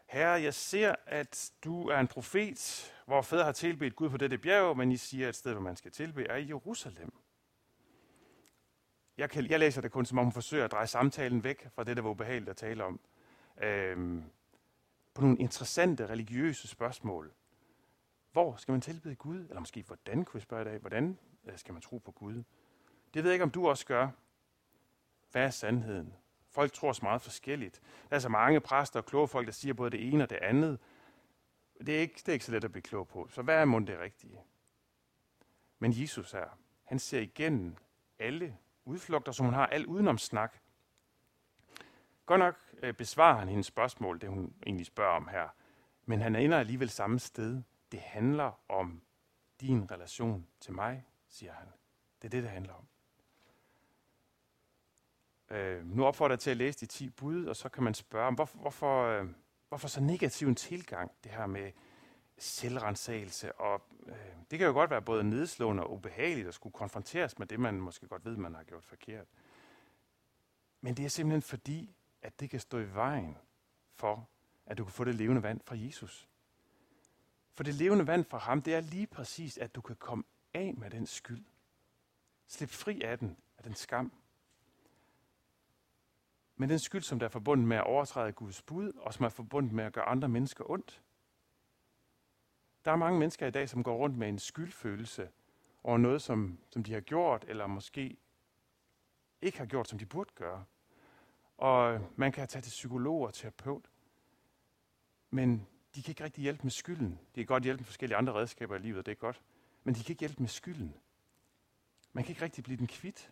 Herre, 0.06 0.42
jeg 0.42 0.54
ser, 0.54 0.96
at 1.06 1.52
du 1.64 1.88
er 1.88 2.00
en 2.00 2.08
profet, 2.08 2.94
hvor 3.06 3.22
fædre 3.22 3.44
har 3.44 3.52
tilbedt 3.52 3.96
Gud 3.96 4.10
på 4.10 4.18
dette 4.18 4.38
bjerg, 4.38 4.78
men 4.78 4.92
I 4.92 4.98
siger, 4.98 5.26
at 5.26 5.30
et 5.30 5.36
sted, 5.36 5.52
hvor 5.52 5.62
man 5.62 5.76
skal 5.76 5.92
tilbe, 5.92 6.24
er 6.28 6.36
i 6.36 6.48
Jerusalem. 6.48 7.14
Jeg, 9.18 9.30
kan, 9.30 9.50
jeg 9.50 9.60
læser 9.60 9.82
det 9.82 9.92
kun, 9.92 10.06
som 10.06 10.18
om 10.18 10.26
hun 10.26 10.32
forsøger 10.32 10.66
at 10.66 10.72
dreje 10.72 10.88
samtalen 10.88 11.44
væk 11.44 11.68
fra 11.76 11.84
det, 11.84 11.98
der 11.98 12.04
var 12.04 12.10
ubehageligt 12.10 12.50
at 12.50 12.58
tale 12.58 12.84
om. 12.84 13.00
Øhm, 13.64 14.24
på 15.14 15.22
nogle 15.22 15.38
interessante 15.38 16.08
religiøse 16.08 16.68
spørgsmål. 16.68 17.34
Hvor 18.32 18.56
skal 18.56 18.72
man 18.72 18.82
tilbede 18.82 19.16
Gud? 19.16 19.40
Eller 19.40 19.60
måske, 19.60 19.84
hvordan 19.84 20.26
kunne 20.26 20.38
jeg 20.38 20.42
spørge 20.42 20.62
i 20.62 20.66
dag? 20.66 20.80
Hvordan 20.80 21.20
øh, 21.46 21.58
skal 21.58 21.74
man 21.74 21.82
tro 21.82 21.98
på 21.98 22.12
Gud? 22.12 22.44
Det 23.14 23.24
ved 23.24 23.32
jeg 23.32 23.34
ikke, 23.34 23.44
om 23.44 23.52
du 23.52 23.68
også 23.68 23.86
gør. 23.86 24.10
Hvad 25.32 25.46
er 25.46 25.50
sandheden? 25.50 26.14
Folk 26.56 26.74
tror 26.74 26.94
så 26.94 27.00
meget 27.04 27.22
forskelligt. 27.22 27.82
Der 28.10 28.16
er 28.16 28.20
så 28.20 28.30
mange 28.30 28.62
præster 28.62 29.00
og 29.00 29.06
kloge 29.06 29.28
folk, 29.28 29.48
der 29.48 29.54
siger 29.54 29.74
både 29.74 29.90
det 29.90 30.08
ene 30.14 30.24
og 30.24 30.30
det 30.30 30.36
andet. 30.36 30.80
Det 31.80 31.96
er 31.96 32.00
ikke, 32.00 32.14
det 32.18 32.30
er 32.30 32.34
ikke 32.34 32.46
så 32.46 32.52
let 32.52 32.64
at 32.64 32.72
blive 32.72 32.82
klog 32.82 33.08
på. 33.08 33.28
Så 33.32 33.42
hvad 33.42 33.56
er 33.56 33.66
mund 33.66 33.88
det 33.88 34.00
rigtige? 34.00 34.40
Men 35.80 36.02
Jesus 36.02 36.34
er, 36.34 36.58
han 36.84 37.00
ser 37.00 37.20
igennem 37.20 37.76
alle 38.20 38.58
udflugter, 38.86 39.32
som 39.32 39.46
hun 39.46 39.54
har, 39.54 39.68
al 39.68 39.86
udenomsnak. 39.86 40.58
Godt 42.26 42.40
nok 42.40 42.56
øh, 42.84 42.94
besvarer 42.94 43.38
han 43.38 43.48
hendes 43.48 43.66
spørgsmål, 43.66 44.22
det 44.22 44.30
hun 44.30 44.54
egentlig 44.66 44.86
spørger 44.86 45.16
om 45.16 45.28
her. 45.28 45.50
Men 46.06 46.22
han 46.22 46.36
ender 46.36 46.60
alligevel 46.60 46.90
samme 46.90 47.20
sted. 47.20 47.62
Det 47.92 48.00
handler 48.00 48.52
om 48.70 49.02
din 49.62 49.92
relation 49.92 50.48
til 50.60 50.74
mig, 50.74 51.06
siger 51.30 51.54
han. 51.54 51.68
Det 52.22 52.28
er 52.28 52.30
det, 52.30 52.44
det 52.44 52.52
handler 52.52 52.74
om. 52.74 52.88
Øh, 55.50 55.86
nu 55.86 56.06
opfordrer 56.06 56.34
jeg 56.34 56.40
til 56.40 56.52
at 56.52 56.58
læse 56.58 56.80
de 56.80 56.86
10 56.86 57.10
bud, 57.10 57.46
og 57.46 57.56
så 57.56 57.70
kan 57.70 57.84
man 57.84 57.94
spørge, 57.94 58.36
hvorfor, 58.36 58.58
hvorfor, 58.58 59.04
øh, 59.06 59.28
hvorfor 59.70 59.88
så 59.88 60.02
negativ 60.02 60.48
en 60.48 60.56
tilgang, 60.56 61.12
det 61.24 61.32
her 61.32 61.46
med 61.46 61.72
selvrensagelse. 62.38 63.56
Og 63.56 63.82
øh, 64.08 64.16
det 64.52 64.60
kan 64.60 64.68
jo 64.68 64.74
godt 64.74 64.90
være 64.90 65.02
både 65.02 65.24
nedslående 65.24 65.84
og 65.84 65.94
ubehageligt 65.94 66.48
at 66.48 66.54
skulle 66.54 66.74
konfronteres 66.74 67.40
med 67.40 67.48
det, 67.48 67.60
man 67.60 67.82
måske 67.82 68.08
godt 68.08 68.26
ved, 68.26 68.38
man 68.38 68.56
har 68.56 68.64
gjort 68.64 68.84
forkert. 68.84 69.28
Men 70.82 70.98
det 70.98 71.06
er 71.06 71.10
simpelthen 71.10 71.42
fordi, 71.42 71.96
at 72.22 72.40
det 72.40 72.50
kan 72.50 72.60
stå 72.60 72.78
i 72.78 72.94
vejen 72.94 73.38
for, 73.96 74.30
at 74.66 74.78
du 74.78 74.84
kan 74.84 74.94
få 74.94 75.04
det 75.04 75.16
levende 75.16 75.44
vand 75.44 75.62
fra 75.66 75.76
Jesus. 75.78 76.30
For 77.54 77.64
det 77.64 77.74
levende 77.74 78.08
vand 78.08 78.26
fra 78.26 78.38
ham, 78.38 78.62
det 78.62 78.76
er 78.76 78.80
lige 78.80 79.08
præcis, 79.08 79.58
at 79.58 79.76
du 79.76 79.82
kan 79.82 79.96
komme 79.96 80.24
af 80.54 80.74
med 80.78 80.90
den 80.90 81.08
skyld. 81.08 81.46
Slip 82.48 82.70
fri 82.70 83.02
af 83.02 83.20
den, 83.20 83.38
af 83.58 83.64
den 83.64 83.76
skam, 83.76 84.12
men 86.56 86.70
den 86.70 86.80
skyld, 86.80 87.02
som 87.02 87.20
der 87.20 87.26
er 87.26 87.30
forbundet 87.30 87.68
med 87.68 87.78
at 87.78 87.84
overtræde 87.84 88.32
Guds 88.32 88.62
bud, 88.62 88.92
og 88.92 89.14
som 89.14 89.26
er 89.26 89.30
forbundet 89.30 89.72
med 89.72 89.84
at 89.84 89.94
gøre 89.94 90.06
andre 90.06 90.30
mennesker 90.30 90.70
ondt. 90.70 91.02
Der 92.86 92.92
er 92.92 92.96
mange 92.96 93.20
mennesker 93.20 93.48
i 93.48 93.52
dag, 93.52 93.70
som 93.70 93.84
går 93.84 93.98
rundt 93.98 94.18
med 94.18 94.30
en 94.30 94.40
skyldfølelse 94.40 95.30
over 95.84 95.98
noget, 95.98 96.22
som, 96.22 96.60
som 96.70 96.84
de 96.84 96.94
har 96.94 97.02
gjort, 97.02 97.46
eller 97.48 97.68
måske 97.68 98.18
ikke 99.42 99.58
har 99.58 99.66
gjort, 99.66 99.90
som 99.90 100.00
de 100.00 100.06
burde 100.06 100.34
gøre. 100.36 100.66
Og 101.58 102.02
man 102.16 102.32
kan 102.32 102.48
tage 102.48 102.62
til 102.62 102.70
psykolog 102.70 103.22
og 103.22 103.34
terapeut, 103.34 103.92
men 105.30 105.68
de 105.96 106.04
kan 106.04 106.12
ikke 106.12 106.24
rigtig 106.24 106.42
hjælpe 106.42 106.64
med 106.64 106.72
skylden. 106.72 107.20
De 107.36 107.40
kan 107.42 107.46
godt 107.46 107.64
hjælpe 107.64 107.82
med 107.82 107.86
forskellige 107.86 108.18
andre 108.18 108.34
redskaber 108.34 108.76
i 108.76 108.80
livet, 108.80 109.06
det 109.06 109.12
er 109.12 109.16
godt. 109.16 109.42
Men 109.84 109.96
de 109.96 110.04
kan 110.04 110.12
ikke 110.12 110.20
hjælpe 110.20 110.42
med 110.42 110.50
skylden. 110.50 110.96
Man 112.14 112.24
kan 112.24 112.32
ikke 112.32 112.42
rigtig 112.42 112.64
blive 112.64 112.78
den 112.78 112.88
kvit. 112.88 113.32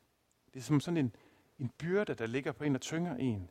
Det 0.54 0.60
er 0.60 0.64
som 0.64 0.80
sådan 0.80 0.98
en, 0.98 1.16
en 1.64 1.70
byrde, 1.70 2.14
der 2.14 2.26
ligger 2.26 2.52
på 2.52 2.64
en 2.64 2.76
og 2.76 2.82
tynger 2.82 3.16
en. 3.16 3.50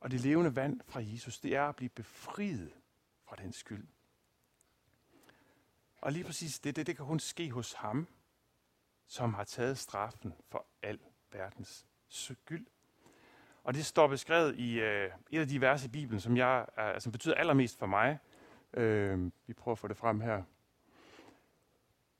Og 0.00 0.10
det 0.10 0.20
levende 0.20 0.56
vand 0.56 0.80
fra 0.86 1.00
Jesus, 1.00 1.40
det 1.40 1.56
er 1.56 1.62
at 1.62 1.76
blive 1.76 1.88
befriet 1.88 2.74
fra 3.24 3.36
den 3.36 3.52
skyld. 3.52 3.86
Og 6.00 6.12
lige 6.12 6.24
præcis 6.24 6.58
det, 6.58 6.76
det, 6.76 6.86
det 6.86 6.96
kan 6.96 7.06
kun 7.06 7.20
ske 7.20 7.50
hos 7.50 7.72
ham, 7.72 8.08
som 9.06 9.34
har 9.34 9.44
taget 9.44 9.78
straffen 9.78 10.34
for 10.48 10.66
al 10.82 10.98
verdens 11.32 11.86
skyld. 12.08 12.66
Og 13.64 13.74
det 13.74 13.86
står 13.86 14.06
beskrevet 14.06 14.58
i 14.58 14.80
øh, 14.80 15.10
et 15.30 15.40
af 15.40 15.48
de 15.48 15.60
vers 15.60 15.84
i 15.84 15.88
Bibelen, 15.88 16.20
som 16.20 16.36
jeg, 16.36 16.66
øh, 16.78 16.88
altså 16.88 17.10
betyder 17.10 17.34
allermest 17.34 17.78
for 17.78 17.86
mig. 17.86 18.18
Øh, 18.74 19.30
vi 19.46 19.52
prøver 19.52 19.74
at 19.74 19.78
få 19.78 19.88
det 19.88 19.96
frem 19.96 20.20
her. 20.20 20.42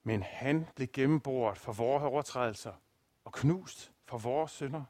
Men 0.03 0.23
han 0.23 0.67
blev 0.75 0.89
gennemboret 0.89 1.59
for 1.59 1.73
vores 1.73 2.03
overtrædelser 2.03 2.73
og 3.25 3.33
knust 3.33 3.92
for 4.13 4.19
vores 4.19 4.51
synder. 4.51 4.85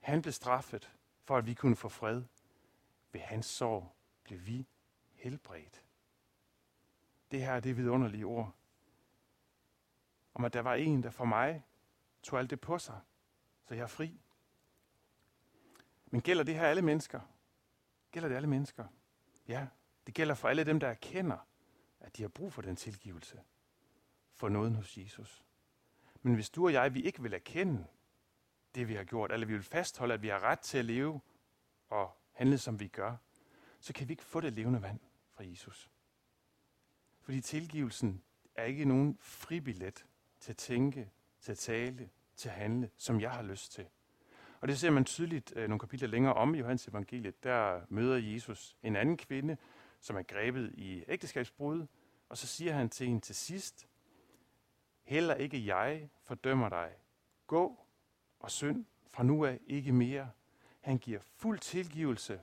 Han 0.00 0.22
blev 0.22 0.32
straffet, 0.32 0.96
for 1.24 1.36
at 1.36 1.46
vi 1.46 1.54
kunne 1.54 1.76
få 1.76 1.88
fred. 1.88 2.22
Ved 3.12 3.20
hans 3.20 3.46
sorg 3.46 3.92
blev 4.24 4.46
vi 4.46 4.66
helbredt. 5.14 5.84
Det 7.30 7.40
her 7.40 7.60
det 7.60 7.70
er 7.70 7.74
vidunderlige 7.74 8.26
ord. 8.26 8.54
Om 10.34 10.44
at 10.44 10.52
der 10.52 10.60
var 10.60 10.74
en, 10.74 11.02
der 11.02 11.10
for 11.10 11.24
mig 11.24 11.64
tog 12.22 12.38
alt 12.38 12.50
det 12.50 12.60
på 12.60 12.78
sig, 12.78 13.00
så 13.64 13.74
jeg 13.74 13.82
er 13.82 13.86
fri. 13.86 14.20
Men 16.06 16.20
gælder 16.20 16.44
det 16.44 16.54
her 16.54 16.66
alle 16.66 16.82
mennesker? 16.82 17.20
Gælder 18.10 18.28
det 18.28 18.36
alle 18.36 18.48
mennesker? 18.48 18.86
Ja, 19.48 19.66
det 20.06 20.14
gælder 20.14 20.34
for 20.34 20.48
alle 20.48 20.64
dem, 20.64 20.80
der 20.80 20.88
erkender, 20.88 21.38
at 22.00 22.16
de 22.16 22.22
har 22.22 22.28
brug 22.28 22.52
for 22.52 22.62
den 22.62 22.76
tilgivelse. 22.76 23.40
For 24.34 24.48
noget 24.48 24.76
hos 24.76 24.98
Jesus. 24.98 25.44
Men 26.22 26.34
hvis 26.34 26.50
du 26.50 26.64
og 26.64 26.72
jeg, 26.72 26.94
vi 26.94 27.02
ikke 27.02 27.22
vil 27.22 27.34
erkende, 27.34 27.86
det, 28.76 28.88
vi 28.88 28.94
har 28.94 29.04
gjort, 29.04 29.32
eller 29.32 29.46
vi 29.46 29.52
vil 29.52 29.62
fastholde, 29.62 30.14
at 30.14 30.22
vi 30.22 30.28
har 30.28 30.42
ret 30.42 30.60
til 30.60 30.78
at 30.78 30.84
leve 30.84 31.20
og 31.88 32.16
handle, 32.32 32.58
som 32.58 32.80
vi 32.80 32.88
gør, 32.88 33.16
så 33.80 33.92
kan 33.92 34.08
vi 34.08 34.12
ikke 34.12 34.24
få 34.24 34.40
det 34.40 34.52
levende 34.52 34.82
vand 34.82 35.00
fra 35.34 35.44
Jesus. 35.46 35.90
Fordi 37.20 37.40
tilgivelsen 37.40 38.22
er 38.54 38.64
ikke 38.64 38.84
nogen 38.84 39.18
fribillet 39.20 40.06
til 40.40 40.52
at 40.52 40.56
tænke, 40.56 41.10
til 41.40 41.52
at 41.52 41.58
tale, 41.58 42.10
til 42.36 42.48
at 42.48 42.54
handle, 42.54 42.90
som 42.96 43.20
jeg 43.20 43.30
har 43.30 43.42
lyst 43.42 43.72
til. 43.72 43.86
Og 44.60 44.68
det 44.68 44.78
ser 44.78 44.90
man 44.90 45.04
tydeligt 45.04 45.52
øh, 45.56 45.68
nogle 45.68 45.78
kapitler 45.78 46.08
længere 46.08 46.34
om 46.34 46.54
i 46.54 46.58
Johannes 46.58 46.88
evangeliet. 46.88 47.44
Der 47.44 47.80
møder 47.88 48.16
Jesus 48.16 48.76
en 48.82 48.96
anden 48.96 49.16
kvinde, 49.16 49.56
som 50.00 50.16
er 50.16 50.22
grebet 50.22 50.72
i 50.74 51.04
ægteskabsbrud, 51.08 51.86
og 52.28 52.38
så 52.38 52.46
siger 52.46 52.72
han 52.72 52.88
til 52.88 53.06
hende 53.06 53.20
til 53.20 53.34
sidst, 53.34 53.88
Heller 55.06 55.34
ikke 55.34 55.66
jeg 55.66 56.10
fordømmer 56.22 56.68
dig. 56.68 56.92
Gå 57.46 57.85
og 58.46 58.50
synd 58.50 58.84
fra 59.08 59.22
nu 59.22 59.44
af 59.44 59.60
ikke 59.66 59.92
mere. 59.92 60.30
Han 60.80 60.98
giver 60.98 61.20
fuld 61.20 61.58
tilgivelse 61.58 62.40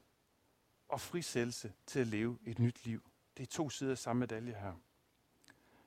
og 0.88 1.02
frisættelse 1.02 1.74
til 1.86 2.00
at 2.00 2.08
leve 2.08 2.38
et 2.46 2.60
nyt 2.60 2.86
liv. 2.86 3.12
Det 3.38 3.44
er 3.44 3.48
to 3.48 3.70
sider 3.70 3.92
af 3.92 3.98
samme 3.98 4.20
medalje 4.20 4.54
her. 4.54 4.74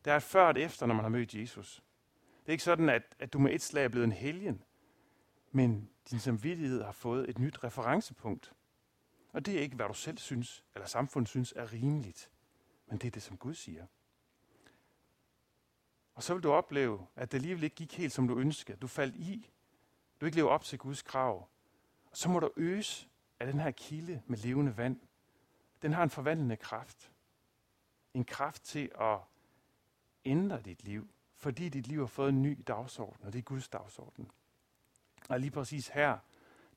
Der 0.04 0.12
er 0.12 0.16
et 0.16 0.22
før 0.22 0.44
og 0.44 0.50
et 0.50 0.58
efter, 0.58 0.86
når 0.86 0.94
man 0.94 1.04
har 1.04 1.08
mødt 1.08 1.34
Jesus. 1.34 1.82
Det 2.40 2.48
er 2.48 2.52
ikke 2.52 2.64
sådan, 2.64 2.88
at, 2.88 3.16
at 3.18 3.32
du 3.32 3.38
med 3.38 3.54
et 3.54 3.62
slag 3.62 3.84
er 3.84 3.88
blevet 3.88 4.04
en 4.04 4.12
helgen, 4.12 4.62
men 5.52 5.90
din 6.10 6.18
samvittighed 6.18 6.82
har 6.82 6.92
fået 6.92 7.30
et 7.30 7.38
nyt 7.38 7.64
referencepunkt. 7.64 8.52
Og 9.32 9.46
det 9.46 9.56
er 9.56 9.60
ikke, 9.60 9.76
hvad 9.76 9.88
du 9.88 9.94
selv 9.94 10.18
synes, 10.18 10.64
eller 10.74 10.86
samfundet 10.86 11.28
synes 11.28 11.52
er 11.56 11.72
rimeligt, 11.72 12.30
men 12.86 12.98
det 12.98 13.06
er 13.06 13.10
det, 13.10 13.22
som 13.22 13.36
Gud 13.36 13.54
siger. 13.54 13.86
Og 16.14 16.22
så 16.22 16.34
vil 16.34 16.42
du 16.42 16.52
opleve, 16.52 17.06
at 17.16 17.32
det 17.32 17.38
alligevel 17.38 17.64
ikke 17.64 17.76
gik 17.76 17.98
helt, 17.98 18.12
som 18.12 18.28
du 18.28 18.38
ønskede. 18.38 18.78
Du 18.78 18.86
faldt 18.86 19.16
i. 19.16 19.50
Du 20.20 20.26
ikke 20.26 20.36
lever 20.36 20.50
op 20.50 20.64
til 20.64 20.78
Guds 20.78 21.02
krav. 21.02 21.48
Og 22.10 22.16
så 22.16 22.28
må 22.28 22.40
du 22.40 22.50
øse 22.56 23.08
af 23.40 23.46
den 23.46 23.60
her 23.60 23.70
kilde 23.70 24.22
med 24.26 24.38
levende 24.38 24.76
vand. 24.76 25.00
Den 25.82 25.92
har 25.92 26.02
en 26.02 26.10
forvandlende 26.10 26.56
kraft. 26.56 27.12
En 28.14 28.24
kraft 28.24 28.62
til 28.62 28.90
at 29.00 29.18
ændre 30.24 30.60
dit 30.60 30.84
liv, 30.84 31.08
fordi 31.36 31.68
dit 31.68 31.86
liv 31.86 32.00
har 32.00 32.06
fået 32.06 32.28
en 32.28 32.42
ny 32.42 32.62
dagsorden, 32.66 33.26
og 33.26 33.32
det 33.32 33.38
er 33.38 33.42
Guds 33.42 33.68
dagsorden. 33.68 34.30
Og 35.28 35.40
lige 35.40 35.50
præcis 35.50 35.88
her, 35.88 36.18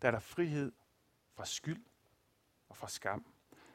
der 0.02 0.08
er 0.08 0.12
der 0.12 0.20
frihed 0.20 0.72
fra 1.34 1.46
skyld 1.46 1.84
og 2.70 2.78
fra 2.78 2.88
skam. 2.88 3.26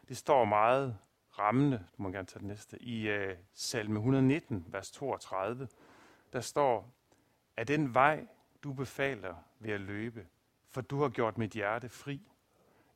Det 0.09 0.17
står 0.17 0.45
meget 0.45 0.99
rammende, 1.39 1.87
du 1.97 2.03
må 2.03 2.11
gerne 2.11 2.27
tage 2.27 2.39
det 2.39 2.49
næste, 2.49 2.83
i 2.83 3.17
uh, 3.17 3.37
salme 3.55 3.95
119, 3.95 4.65
vers 4.69 4.91
32. 4.91 5.69
Der 6.33 6.41
står, 6.41 6.91
at 7.57 7.69
den 7.69 7.95
vej, 7.95 8.27
du 8.65 8.73
befaler 8.73 9.35
ved 9.59 9.73
at 9.73 9.81
løbe, 9.81 10.27
for 10.69 10.81
du 10.81 11.01
har 11.01 11.09
gjort 11.09 11.39
mit 11.39 11.51
hjerte 11.51 11.89
fri. 11.89 12.21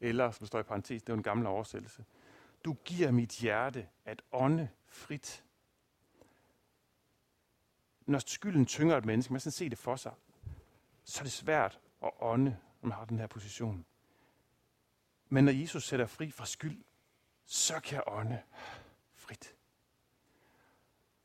Eller, 0.01 0.31
som 0.31 0.47
står 0.47 0.61
i 0.61 0.63
parentes, 0.63 1.03
det 1.03 1.13
er 1.13 1.17
en 1.17 1.23
gammel 1.23 1.47
oversættelse. 1.47 2.05
Du 2.65 2.77
giver 2.85 3.11
mit 3.11 3.33
hjerte 3.33 3.89
at 4.05 4.23
ånde 4.33 4.69
frit. 4.87 5.45
Når 8.07 8.19
skylden 8.19 8.67
tynger 8.67 8.97
et 8.97 9.05
menneske, 9.05 9.33
man 9.33 9.41
skal 9.41 9.53
se 9.53 9.69
det 9.69 9.79
for 9.79 9.97
sig, 9.97 10.13
så 11.05 11.21
er 11.21 11.23
det 11.23 11.33
svært 11.33 11.81
at 12.03 12.11
ånde, 12.21 12.57
når 12.83 12.89
man 12.89 12.99
har 12.99 13.05
den 13.05 13.19
her 13.19 13.27
position. 13.27 13.87
Men 15.29 15.45
når 15.45 15.53
Jesus 15.53 15.85
sætter 15.89 16.07
fri 16.07 16.31
fra 16.31 16.47
skyld, 16.47 16.85
så 17.45 17.81
kan 17.81 17.95
jeg 17.95 18.03
ånde 18.07 18.43
frit. 19.15 19.55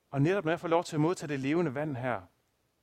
Og 0.10 0.22
netop 0.22 0.46
når 0.46 0.52
jeg 0.52 0.60
får 0.60 0.68
lov 0.68 0.84
til 0.84 0.96
at 0.96 1.02
modtage 1.02 1.28
det 1.28 1.40
levende 1.40 1.76
vand 1.76 1.96
her, 1.96 2.22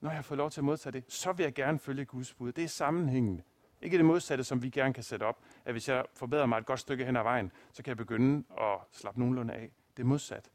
når 0.00 0.10
jeg 0.10 0.24
får 0.24 0.34
lov 0.34 0.50
til 0.50 0.60
at 0.60 0.64
modtage 0.64 0.92
det, 0.92 1.04
så 1.08 1.32
vil 1.32 1.44
jeg 1.44 1.54
gerne 1.54 1.78
følge 1.78 2.04
Guds 2.04 2.34
bud. 2.34 2.52
Det 2.52 2.64
er 2.64 2.68
sammenhængende. 2.68 3.42
Ikke 3.82 3.96
det 3.96 4.04
modsatte, 4.04 4.44
som 4.44 4.62
vi 4.62 4.70
gerne 4.70 4.94
kan 4.94 5.02
sætte 5.02 5.24
op, 5.24 5.38
at 5.64 5.74
hvis 5.74 5.88
jeg 5.88 6.04
forbedrer 6.14 6.46
mig 6.46 6.58
et 6.58 6.66
godt 6.66 6.80
stykke 6.80 7.04
hen 7.04 7.16
ad 7.16 7.22
vejen, 7.22 7.52
så 7.72 7.82
kan 7.82 7.88
jeg 7.90 7.96
begynde 7.96 8.44
at 8.58 8.78
slappe 8.92 9.20
nogenlunde 9.20 9.54
af. 9.54 9.70
Det 9.96 10.02
er 10.02 10.06
modsat. 10.06 10.50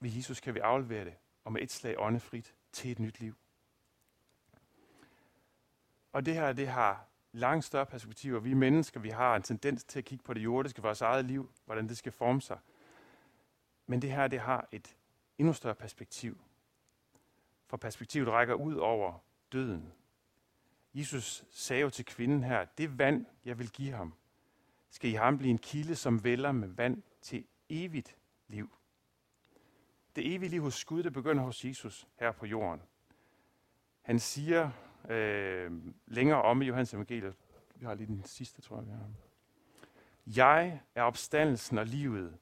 Ved 0.00 0.10
Jesus 0.10 0.40
kan 0.40 0.54
vi 0.54 0.60
aflevere 0.60 1.04
det, 1.04 1.14
og 1.44 1.52
med 1.52 1.62
et 1.62 1.72
slag 1.72 1.94
åndefrit 1.98 2.54
til 2.72 2.90
et 2.90 2.98
nyt 2.98 3.20
liv. 3.20 3.34
Og 6.12 6.26
det 6.26 6.34
her, 6.34 6.52
det 6.52 6.68
har 6.68 7.06
langt 7.32 7.64
større 7.64 7.86
perspektiver. 7.86 8.40
Vi 8.40 8.54
mennesker, 8.54 9.00
vi 9.00 9.08
har 9.08 9.36
en 9.36 9.42
tendens 9.42 9.84
til 9.84 9.98
at 9.98 10.04
kigge 10.04 10.24
på 10.24 10.34
det 10.34 10.44
jordiske, 10.44 10.82
vores 10.82 11.00
eget 11.00 11.24
liv, 11.24 11.50
hvordan 11.64 11.88
det 11.88 11.98
skal 11.98 12.12
forme 12.12 12.40
sig. 12.40 12.58
Men 13.86 14.02
det 14.02 14.12
her, 14.12 14.28
det 14.28 14.40
har 14.40 14.68
et 14.72 14.96
endnu 15.38 15.52
større 15.52 15.74
perspektiv. 15.74 16.38
For 17.68 17.76
perspektivet 17.76 18.28
rækker 18.28 18.54
ud 18.54 18.74
over 18.74 19.18
døden. 19.52 19.92
Jesus 20.94 21.44
sagde 21.50 21.82
jo 21.82 21.90
til 21.90 22.04
kvinden 22.04 22.44
her, 22.44 22.64
det 22.64 22.98
vand, 22.98 23.26
jeg 23.44 23.58
vil 23.58 23.70
give 23.70 23.92
ham, 23.92 24.14
skal 24.90 25.10
i 25.10 25.14
ham 25.14 25.38
blive 25.38 25.50
en 25.50 25.58
kilde, 25.58 25.94
som 25.94 26.24
vælger 26.24 26.52
med 26.52 26.68
vand 26.68 27.02
til 27.22 27.44
evigt 27.68 28.16
liv. 28.48 28.70
Det 30.16 30.34
evige 30.34 30.48
liv 30.48 30.62
hos 30.62 30.84
Gud, 30.84 31.02
det 31.02 31.12
begynder 31.12 31.42
hos 31.42 31.64
Jesus 31.64 32.08
her 32.16 32.32
på 32.32 32.46
jorden. 32.46 32.82
Han 34.02 34.18
siger 34.18 34.70
øh, 35.08 35.72
længere 36.06 36.42
om 36.42 36.62
i 36.62 36.64
Johannes 36.64 36.94
evangeliet. 36.94 37.36
Vi 37.74 37.86
har 37.86 37.94
lige 37.94 38.06
den 38.06 38.24
sidste, 38.24 38.62
tror 38.62 38.76
jeg, 38.76 38.86
vi 38.86 38.90
har. 38.90 39.10
Jeg 40.26 40.80
er 40.94 41.02
opstandelsen 41.02 41.78
og 41.78 41.86
livet. 41.86 42.38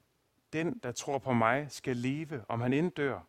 Den, 0.53 0.79
der 0.83 0.91
tror 0.91 1.17
på 1.17 1.33
mig, 1.33 1.71
skal 1.71 1.97
leve, 1.97 2.45
om 2.47 2.61
han 2.61 2.73
inddør. 2.73 3.19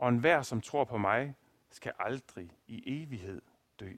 Og 0.00 0.08
enhver, 0.08 0.42
som 0.42 0.60
tror 0.60 0.84
på 0.84 0.98
mig, 0.98 1.34
skal 1.70 1.92
aldrig 1.98 2.50
i 2.66 3.02
evighed 3.02 3.42
dø. 3.80 3.92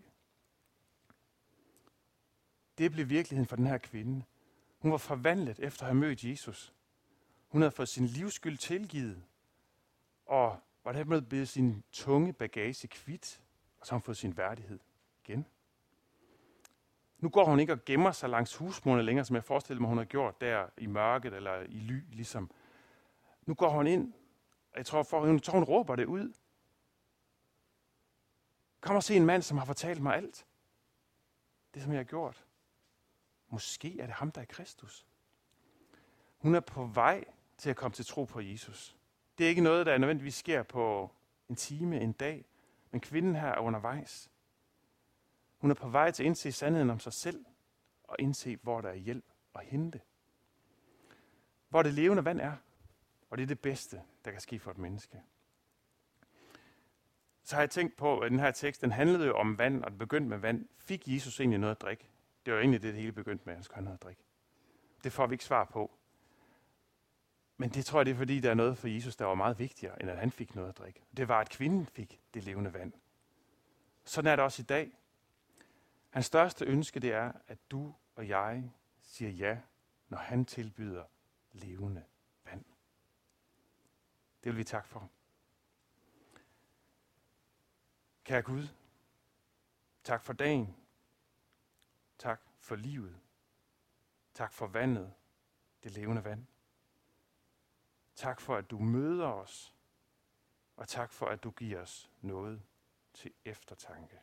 Det 2.79 2.93
blev 2.93 3.09
virkeligheden 3.09 3.49
for 3.49 3.57
den 3.57 3.67
her 3.67 3.79
kvinde. 3.79 4.25
Hun 4.79 4.91
var 4.91 4.99
forvandlet 4.99 5.61
efter 5.61 5.83
at 5.83 5.87
have 5.87 6.01
mødt 6.01 6.25
Jesus. 6.25 6.75
Hun 7.49 7.61
havde 7.61 7.71
fået 7.71 7.88
sin 7.88 8.07
livsskyld 8.07 8.57
tilgivet, 8.57 9.23
og 10.27 10.61
var 10.85 10.93
dermed 10.93 11.23
blevet 11.23 11.49
sin 11.49 11.85
tunge 11.93 12.33
bagage 12.33 12.88
kvidt 12.88 13.43
og 13.81 13.87
så 13.87 13.93
har 13.93 13.97
hun 13.97 14.03
fået 14.03 14.17
sin 14.17 14.37
værdighed 14.37 14.79
igen. 15.25 15.47
Nu 17.19 17.29
går 17.29 17.45
hun 17.45 17.61
ikke 17.61 17.73
og 17.73 17.85
gemmer 17.85 18.12
sig 18.12 18.29
langs 18.29 18.57
husmurene 18.57 19.03
længere, 19.03 19.25
som 19.25 19.37
jeg 19.37 19.45
forestiller 19.45 19.81
mig, 19.81 19.88
hun 19.88 19.99
har 19.99 20.05
gjort 20.05 20.41
der 20.41 20.67
i 20.79 20.87
mørket 20.87 21.35
eller 21.35 21.61
i 21.61 21.79
ly, 21.79 22.03
ligesom. 22.12 22.51
Nu 23.47 23.55
går 23.55 23.69
hun 23.69 23.87
ind, 23.87 24.12
og 24.73 24.79
jeg 24.79 24.87
tror, 24.87 25.03
for, 25.03 25.27
hun, 25.27 25.41
tror, 25.41 25.55
hun 25.55 25.65
råber 25.65 25.97
det 25.97 26.05
ud. 26.05 26.33
Kom 28.81 28.97
og 28.97 29.03
se 29.03 29.17
en 29.17 29.27
mand, 29.27 29.43
som 29.43 29.59
har 29.59 29.65
fortalt 29.65 30.03
mig 30.03 30.17
alt. 30.17 30.47
Det, 31.75 31.83
som 31.83 31.93
jeg 31.93 31.99
har 31.99 32.05
gjort. 32.05 32.47
Måske 33.49 34.01
er 34.01 34.07
det 34.07 34.15
ham, 34.15 34.31
der 34.31 34.41
er 34.41 34.45
Kristus. 34.45 35.07
Hun 36.39 36.55
er 36.55 36.61
på 36.61 36.85
vej 36.85 37.25
til 37.59 37.71
at 37.71 37.77
komme 37.77 37.95
til 37.95 38.07
tro 38.07 38.25
på 38.25 38.41
Jesus. 38.41 38.97
Det 39.39 39.45
er 39.45 39.49
ikke 39.49 39.63
noget, 39.63 39.87
der 39.87 39.99
nødvendigvis 39.99 40.35
sker 40.35 40.63
på 40.63 41.11
en 41.49 41.57
time, 41.57 42.01
en 42.01 42.13
dag. 42.13 42.45
Men 42.91 43.01
kvinden 43.01 43.37
her 43.37 43.49
er 43.49 43.59
undervejs. 43.59 44.31
Hun 45.59 45.71
er 45.71 45.75
på 45.75 45.89
vej 45.89 46.11
til 46.11 46.23
at 46.23 46.27
indse 46.27 46.53
sandheden 46.53 46.91
om 46.91 47.01
sig 47.01 47.13
selv, 47.13 47.45
og 48.05 48.17
indse, 48.19 48.57
hvor 48.57 48.81
der 48.81 48.89
er 48.89 48.95
hjælp 48.95 49.25
at 49.55 49.65
hente. 49.65 50.01
Hvor 51.69 51.83
det 51.83 51.95
levende 51.95 52.25
vand 52.25 52.41
er, 52.41 52.57
og 53.33 53.38
det 53.38 53.42
er 53.42 53.47
det 53.47 53.61
bedste, 53.61 54.03
der 54.25 54.31
kan 54.31 54.40
ske 54.40 54.59
for 54.59 54.71
et 54.71 54.79
menneske. 54.79 55.23
Så 57.42 57.57
har 57.57 57.62
jeg 57.62 57.71
tænkt 57.71 57.97
på, 57.97 58.18
at 58.18 58.31
den 58.31 58.40
her 58.40 58.51
tekst, 58.51 58.83
den 58.83 58.92
handlede 58.92 59.27
jo 59.27 59.37
om 59.37 59.59
vand, 59.59 59.85
og 59.85 59.90
den 59.90 59.99
begyndte 59.99 60.29
med 60.29 60.38
vand. 60.38 60.68
Fik 60.79 61.09
Jesus 61.09 61.40
egentlig 61.40 61.59
noget 61.59 61.75
at 61.75 61.81
drikke? 61.81 62.11
Det 62.47 62.55
var 62.55 62.61
egentlig 62.61 62.83
det, 62.83 62.95
det 62.95 63.01
hele 63.01 63.12
begyndte 63.12 63.42
med, 63.45 63.53
at 63.53 63.57
han 63.57 63.64
skulle 63.64 63.77
have 63.77 63.85
noget 63.85 63.99
at 63.99 64.03
drikke. 64.03 64.23
Det 65.05 65.12
får 65.12 65.27
vi 65.27 65.35
ikke 65.35 65.45
svar 65.45 65.64
på. 65.64 65.90
Men 67.57 67.71
det 67.71 67.85
tror 67.85 67.99
jeg, 67.99 68.07
det 68.07 68.12
er 68.12 68.16
fordi, 68.16 68.40
der 68.40 68.51
er 68.51 68.55
noget 68.55 68.79
for 68.79 68.88
Jesus, 68.88 69.16
der 69.16 69.25
var 69.25 69.35
meget 69.35 69.59
vigtigere, 69.59 70.03
end 70.03 70.11
at 70.11 70.18
han 70.18 70.31
fik 70.31 70.55
noget 70.55 70.68
at 70.68 70.79
drikke. 70.79 71.03
Det 71.16 71.29
var, 71.29 71.40
at 71.40 71.51
kvinden 71.51 71.87
fik 71.87 72.21
det 72.35 72.45
levende 72.45 72.75
vand. 72.75 72.92
Sådan 74.05 74.33
er 74.33 74.37
det 74.37 74.45
også 74.45 74.62
i 74.62 74.64
dag. 74.64 74.99
Hans 76.11 76.27
største 76.27 76.64
ønske, 76.64 77.01
det 77.01 77.12
er, 77.12 77.33
at 77.49 77.59
du 77.71 77.95
og 78.16 78.29
jeg 78.29 78.71
siger 79.03 79.31
ja, 79.31 79.59
når 80.09 80.18
han 80.18 80.45
tilbyder 80.45 81.05
levende. 81.53 82.05
Det 84.44 84.52
vil 84.52 84.57
vi 84.57 84.64
takke 84.64 84.88
for. 84.88 85.11
Kære 88.24 88.42
Gud, 88.42 88.68
tak 90.05 90.22
for 90.22 90.33
dagen. 90.33 90.76
Tak 92.18 92.40
for 92.59 92.76
livet. 92.76 93.20
Tak 94.35 94.52
for 94.52 94.66
vandet, 94.66 95.14
det 95.83 95.92
levende 95.92 96.24
vand. 96.24 96.46
Tak 98.14 98.40
for, 98.40 98.57
at 98.57 98.70
du 98.70 98.78
møder 98.78 99.26
os, 99.26 99.74
og 100.76 100.88
tak 100.88 101.11
for, 101.11 101.26
at 101.26 101.42
du 101.42 101.50
giver 101.50 101.81
os 101.81 102.11
noget 102.20 102.62
til 103.14 103.33
eftertanke. 103.44 104.20